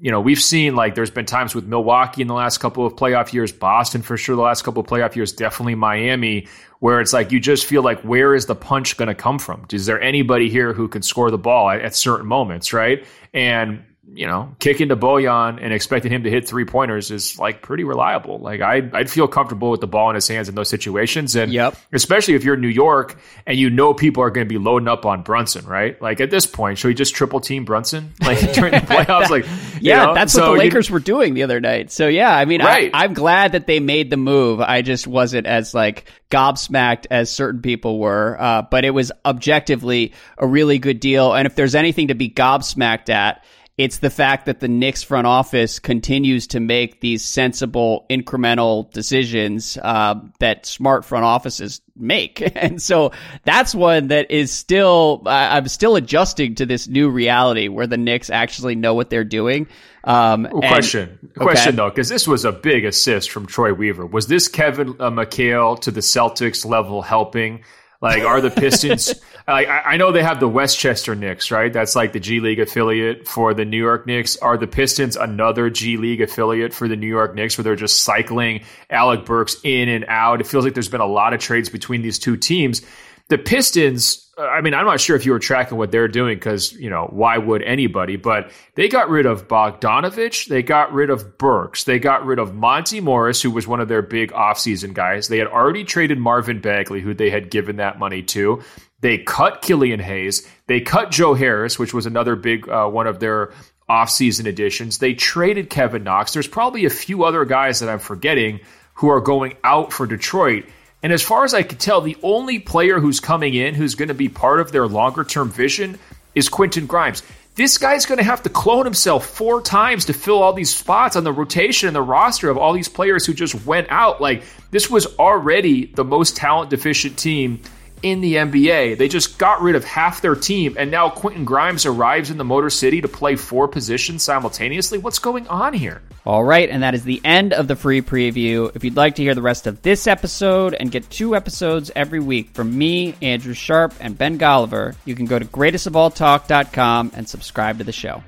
you 0.00 0.10
know, 0.10 0.20
we've 0.20 0.42
seen 0.42 0.74
like 0.74 0.96
there's 0.96 1.12
been 1.12 1.24
times 1.24 1.54
with 1.54 1.64
Milwaukee 1.64 2.20
in 2.20 2.26
the 2.26 2.34
last 2.34 2.58
couple 2.58 2.84
of 2.84 2.94
playoff 2.94 3.32
years, 3.32 3.52
Boston 3.52 4.02
for 4.02 4.16
sure 4.16 4.34
the 4.34 4.42
last 4.42 4.62
couple 4.64 4.80
of 4.80 4.88
playoff 4.88 5.14
years, 5.14 5.32
definitely 5.32 5.76
Miami, 5.76 6.48
where 6.80 7.00
it's 7.00 7.12
like 7.12 7.30
you 7.30 7.38
just 7.38 7.64
feel 7.64 7.82
like 7.82 8.00
where 8.00 8.34
is 8.34 8.46
the 8.46 8.56
punch 8.56 8.96
going 8.96 9.06
to 9.06 9.14
come 9.14 9.38
from? 9.38 9.64
Is 9.70 9.86
there 9.86 10.00
anybody 10.00 10.50
here 10.50 10.72
who 10.72 10.88
can 10.88 11.02
score 11.02 11.30
the 11.30 11.38
ball 11.38 11.70
at, 11.70 11.80
at 11.80 11.94
certain 11.94 12.26
moments, 12.26 12.72
right? 12.72 13.06
And 13.32 13.84
you 14.10 14.26
know, 14.26 14.54
kicking 14.58 14.88
to 14.88 14.96
Bojan 14.96 15.62
and 15.62 15.72
expecting 15.72 16.10
him 16.10 16.24
to 16.24 16.30
hit 16.30 16.48
three 16.48 16.64
pointers 16.64 17.12
is 17.12 17.38
like 17.38 17.62
pretty 17.62 17.84
reliable. 17.84 18.38
Like 18.38 18.60
I, 18.60 18.82
I'd 18.92 19.08
feel 19.08 19.28
comfortable 19.28 19.70
with 19.70 19.80
the 19.80 19.86
ball 19.86 20.10
in 20.10 20.16
his 20.16 20.26
hands 20.26 20.48
in 20.48 20.56
those 20.56 20.68
situations, 20.68 21.36
and 21.36 21.52
yep. 21.52 21.76
especially 21.92 22.34
if 22.34 22.42
you're 22.42 22.56
in 22.56 22.60
New 22.60 22.68
York 22.68 23.16
and 23.46 23.56
you 23.56 23.70
know 23.70 23.94
people 23.94 24.22
are 24.24 24.30
going 24.30 24.46
to 24.46 24.48
be 24.48 24.58
loading 24.58 24.88
up 24.88 25.06
on 25.06 25.22
Brunson, 25.22 25.64
right? 25.66 26.00
Like 26.02 26.20
at 26.20 26.30
this 26.30 26.46
point, 26.46 26.78
should 26.78 26.88
we 26.88 26.94
just 26.94 27.14
triple 27.14 27.40
team 27.40 27.64
Brunson 27.64 28.12
like 28.22 28.40
during 28.52 28.72
the 28.72 28.78
playoffs? 28.80 29.30
like, 29.30 29.46
yeah, 29.80 30.06
know? 30.06 30.14
that's 30.14 30.32
so 30.32 30.50
what 30.50 30.54
the 30.56 30.64
Lakers 30.64 30.88
you, 30.88 30.94
were 30.94 31.00
doing 31.00 31.34
the 31.34 31.44
other 31.44 31.60
night. 31.60 31.92
So 31.92 32.08
yeah, 32.08 32.36
I 32.36 32.44
mean, 32.44 32.60
right. 32.60 32.90
I, 32.92 33.04
I'm 33.04 33.14
glad 33.14 33.52
that 33.52 33.68
they 33.68 33.78
made 33.78 34.10
the 34.10 34.16
move. 34.16 34.60
I 34.60 34.82
just 34.82 35.06
wasn't 35.06 35.46
as 35.46 35.74
like 35.74 36.10
gobsmacked 36.28 37.06
as 37.12 37.30
certain 37.30 37.62
people 37.62 38.00
were, 38.00 38.36
uh, 38.40 38.62
but 38.62 38.84
it 38.84 38.90
was 38.90 39.12
objectively 39.24 40.12
a 40.38 40.46
really 40.46 40.80
good 40.80 40.98
deal. 40.98 41.34
And 41.34 41.46
if 41.46 41.54
there's 41.54 41.76
anything 41.76 42.08
to 42.08 42.16
be 42.16 42.28
gobsmacked 42.28 43.08
at 43.08 43.44
it's 43.82 43.98
the 43.98 44.10
fact 44.10 44.46
that 44.46 44.60
the 44.60 44.68
Knicks 44.68 45.02
front 45.02 45.26
office 45.26 45.80
continues 45.80 46.46
to 46.46 46.60
make 46.60 47.00
these 47.00 47.24
sensible 47.24 48.06
incremental 48.08 48.88
decisions 48.92 49.76
uh, 49.82 50.14
that 50.38 50.66
smart 50.66 51.04
front 51.04 51.24
offices 51.24 51.80
make. 51.96 52.40
And 52.62 52.80
so 52.80 53.10
that's 53.42 53.74
one 53.74 54.08
that 54.08 54.30
is 54.30 54.52
still, 54.52 55.22
I'm 55.26 55.66
still 55.66 55.96
adjusting 55.96 56.54
to 56.56 56.66
this 56.66 56.86
new 56.86 57.08
reality 57.10 57.66
where 57.66 57.88
the 57.88 57.96
Knicks 57.96 58.30
actually 58.30 58.76
know 58.76 58.94
what 58.94 59.10
they're 59.10 59.24
doing. 59.24 59.66
Um, 60.04 60.46
and, 60.46 60.60
question, 60.60 61.18
okay. 61.36 61.40
question 61.40 61.74
though, 61.74 61.90
because 61.90 62.08
this 62.08 62.28
was 62.28 62.44
a 62.44 62.52
big 62.52 62.84
assist 62.84 63.32
from 63.32 63.46
Troy 63.46 63.74
Weaver. 63.74 64.06
Was 64.06 64.28
this 64.28 64.46
Kevin 64.46 64.90
uh, 65.00 65.10
McHale 65.10 65.80
to 65.80 65.90
the 65.90 66.00
Celtics 66.00 66.64
level 66.64 67.02
helping? 67.02 67.64
Like, 68.02 68.24
are 68.24 68.40
the 68.40 68.50
Pistons? 68.60 69.14
I, 69.48 69.64
I 69.66 69.96
know 69.96 70.12
they 70.12 70.22
have 70.22 70.40
the 70.40 70.48
Westchester 70.48 71.14
Knicks, 71.14 71.50
right? 71.50 71.72
That's 71.72 71.96
like 71.96 72.12
the 72.12 72.20
G 72.20 72.40
League 72.40 72.60
affiliate 72.60 73.26
for 73.26 73.54
the 73.54 73.64
New 73.64 73.78
York 73.78 74.06
Knicks. 74.06 74.36
Are 74.36 74.58
the 74.58 74.66
Pistons 74.66 75.16
another 75.16 75.70
G 75.70 75.96
League 75.96 76.20
affiliate 76.20 76.74
for 76.74 76.88
the 76.88 76.96
New 76.96 77.06
York 77.06 77.34
Knicks, 77.34 77.56
where 77.56 77.62
they're 77.62 77.76
just 77.76 78.02
cycling 78.02 78.62
Alec 78.90 79.24
Burks 79.24 79.56
in 79.64 79.88
and 79.88 80.04
out? 80.08 80.40
It 80.40 80.46
feels 80.46 80.64
like 80.64 80.74
there's 80.74 80.88
been 80.88 81.00
a 81.00 81.06
lot 81.06 81.32
of 81.32 81.40
trades 81.40 81.70
between 81.70 82.02
these 82.02 82.18
two 82.18 82.36
teams. 82.36 82.82
The 83.28 83.38
Pistons 83.38 84.22
I 84.38 84.62
mean, 84.62 84.72
I'm 84.72 84.86
not 84.86 85.00
sure 85.00 85.14
if 85.14 85.26
you 85.26 85.32
were 85.32 85.38
tracking 85.38 85.76
what 85.76 85.92
they're 85.92 86.08
doing 86.08 86.36
because, 86.36 86.72
you 86.72 86.88
know, 86.88 87.06
why 87.10 87.36
would 87.36 87.62
anybody? 87.62 88.16
But 88.16 88.50
they 88.74 88.88
got 88.88 89.10
rid 89.10 89.26
of 89.26 89.46
Bogdanovich. 89.46 90.46
They 90.46 90.62
got 90.62 90.92
rid 90.92 91.10
of 91.10 91.36
Burks. 91.36 91.84
They 91.84 91.98
got 91.98 92.24
rid 92.24 92.38
of 92.38 92.54
Monte 92.54 93.00
Morris, 93.00 93.42
who 93.42 93.50
was 93.50 93.66
one 93.66 93.80
of 93.80 93.88
their 93.88 94.00
big 94.00 94.32
offseason 94.32 94.94
guys. 94.94 95.28
They 95.28 95.36
had 95.36 95.48
already 95.48 95.84
traded 95.84 96.18
Marvin 96.18 96.60
Bagley, 96.60 97.02
who 97.02 97.12
they 97.12 97.28
had 97.28 97.50
given 97.50 97.76
that 97.76 97.98
money 97.98 98.22
to. 98.22 98.62
They 99.00 99.18
cut 99.18 99.60
Killian 99.60 100.00
Hayes. 100.00 100.48
They 100.66 100.80
cut 100.80 101.10
Joe 101.10 101.34
Harris, 101.34 101.78
which 101.78 101.92
was 101.92 102.06
another 102.06 102.34
big 102.34 102.68
uh, 102.70 102.88
one 102.88 103.06
of 103.06 103.20
their 103.20 103.52
offseason 103.90 104.46
additions. 104.46 104.98
They 104.98 105.12
traded 105.12 105.68
Kevin 105.68 106.04
Knox. 106.04 106.32
There's 106.32 106.48
probably 106.48 106.86
a 106.86 106.90
few 106.90 107.24
other 107.24 107.44
guys 107.44 107.80
that 107.80 107.90
I'm 107.90 107.98
forgetting 107.98 108.60
who 108.94 109.08
are 109.08 109.20
going 109.20 109.56
out 109.62 109.92
for 109.92 110.06
Detroit. 110.06 110.64
And 111.02 111.12
as 111.12 111.22
far 111.22 111.44
as 111.44 111.52
I 111.52 111.62
can 111.62 111.78
tell, 111.78 112.00
the 112.00 112.16
only 112.22 112.58
player 112.58 113.00
who's 113.00 113.18
coming 113.18 113.54
in 113.54 113.74
who's 113.74 113.94
going 113.94 114.08
to 114.08 114.14
be 114.14 114.28
part 114.28 114.60
of 114.60 114.70
their 114.70 114.86
longer 114.86 115.24
term 115.24 115.50
vision 115.50 115.98
is 116.34 116.48
Quentin 116.48 116.86
Grimes. 116.86 117.22
this 117.56 117.76
guy's 117.76 118.06
going 118.06 118.18
to 118.18 118.24
have 118.24 118.42
to 118.44 118.48
clone 118.48 118.84
himself 118.84 119.26
four 119.26 119.60
times 119.60 120.06
to 120.06 120.14
fill 120.14 120.42
all 120.42 120.54
these 120.54 120.74
spots 120.74 121.16
on 121.16 121.24
the 121.24 121.32
rotation 121.32 121.86
and 121.86 121.94
the 121.94 122.00
roster 122.00 122.48
of 122.48 122.56
all 122.56 122.72
these 122.72 122.88
players 122.88 123.26
who 123.26 123.34
just 123.34 123.66
went 123.66 123.88
out. 123.90 124.20
Like, 124.20 124.42
this 124.70 124.88
was 124.88 125.06
already 125.18 125.86
the 125.86 126.04
most 126.04 126.36
talent 126.36 126.70
deficient 126.70 127.18
team 127.18 127.60
in 128.02 128.20
the 128.20 128.34
NBA. 128.34 128.98
They 128.98 129.08
just 129.08 129.38
got 129.38 129.62
rid 129.62 129.74
of 129.74 129.84
half 129.84 130.20
their 130.20 130.34
team, 130.34 130.76
and 130.78 130.90
now 130.90 131.08
Quentin 131.08 131.44
Grimes 131.44 131.86
arrives 131.86 132.30
in 132.30 132.38
the 132.38 132.44
Motor 132.44 132.70
City 132.70 133.00
to 133.00 133.08
play 133.08 133.36
four 133.36 133.68
positions 133.68 134.22
simultaneously. 134.22 134.98
What's 134.98 135.18
going 135.18 135.46
on 135.48 135.72
here? 135.74 136.02
All 136.24 136.44
right, 136.44 136.68
and 136.68 136.82
that 136.82 136.94
is 136.94 137.02
the 137.02 137.20
end 137.24 137.52
of 137.52 137.66
the 137.66 137.74
free 137.74 138.00
preview. 138.00 138.74
If 138.76 138.84
you'd 138.84 138.96
like 138.96 139.16
to 139.16 139.22
hear 139.22 139.34
the 139.34 139.42
rest 139.42 139.66
of 139.66 139.82
this 139.82 140.06
episode 140.06 140.74
and 140.74 140.90
get 140.90 141.10
two 141.10 141.34
episodes 141.34 141.90
every 141.96 142.20
week 142.20 142.50
from 142.54 142.76
me, 142.76 143.14
Andrew 143.20 143.54
Sharp, 143.54 143.92
and 144.00 144.16
Ben 144.16 144.38
Golliver, 144.38 144.94
you 145.04 145.16
can 145.16 145.26
go 145.26 145.38
to 145.38 145.44
greatestofalltalk.com 145.44 147.12
and 147.16 147.28
subscribe 147.28 147.78
to 147.78 147.84
the 147.84 147.92
show. 147.92 148.22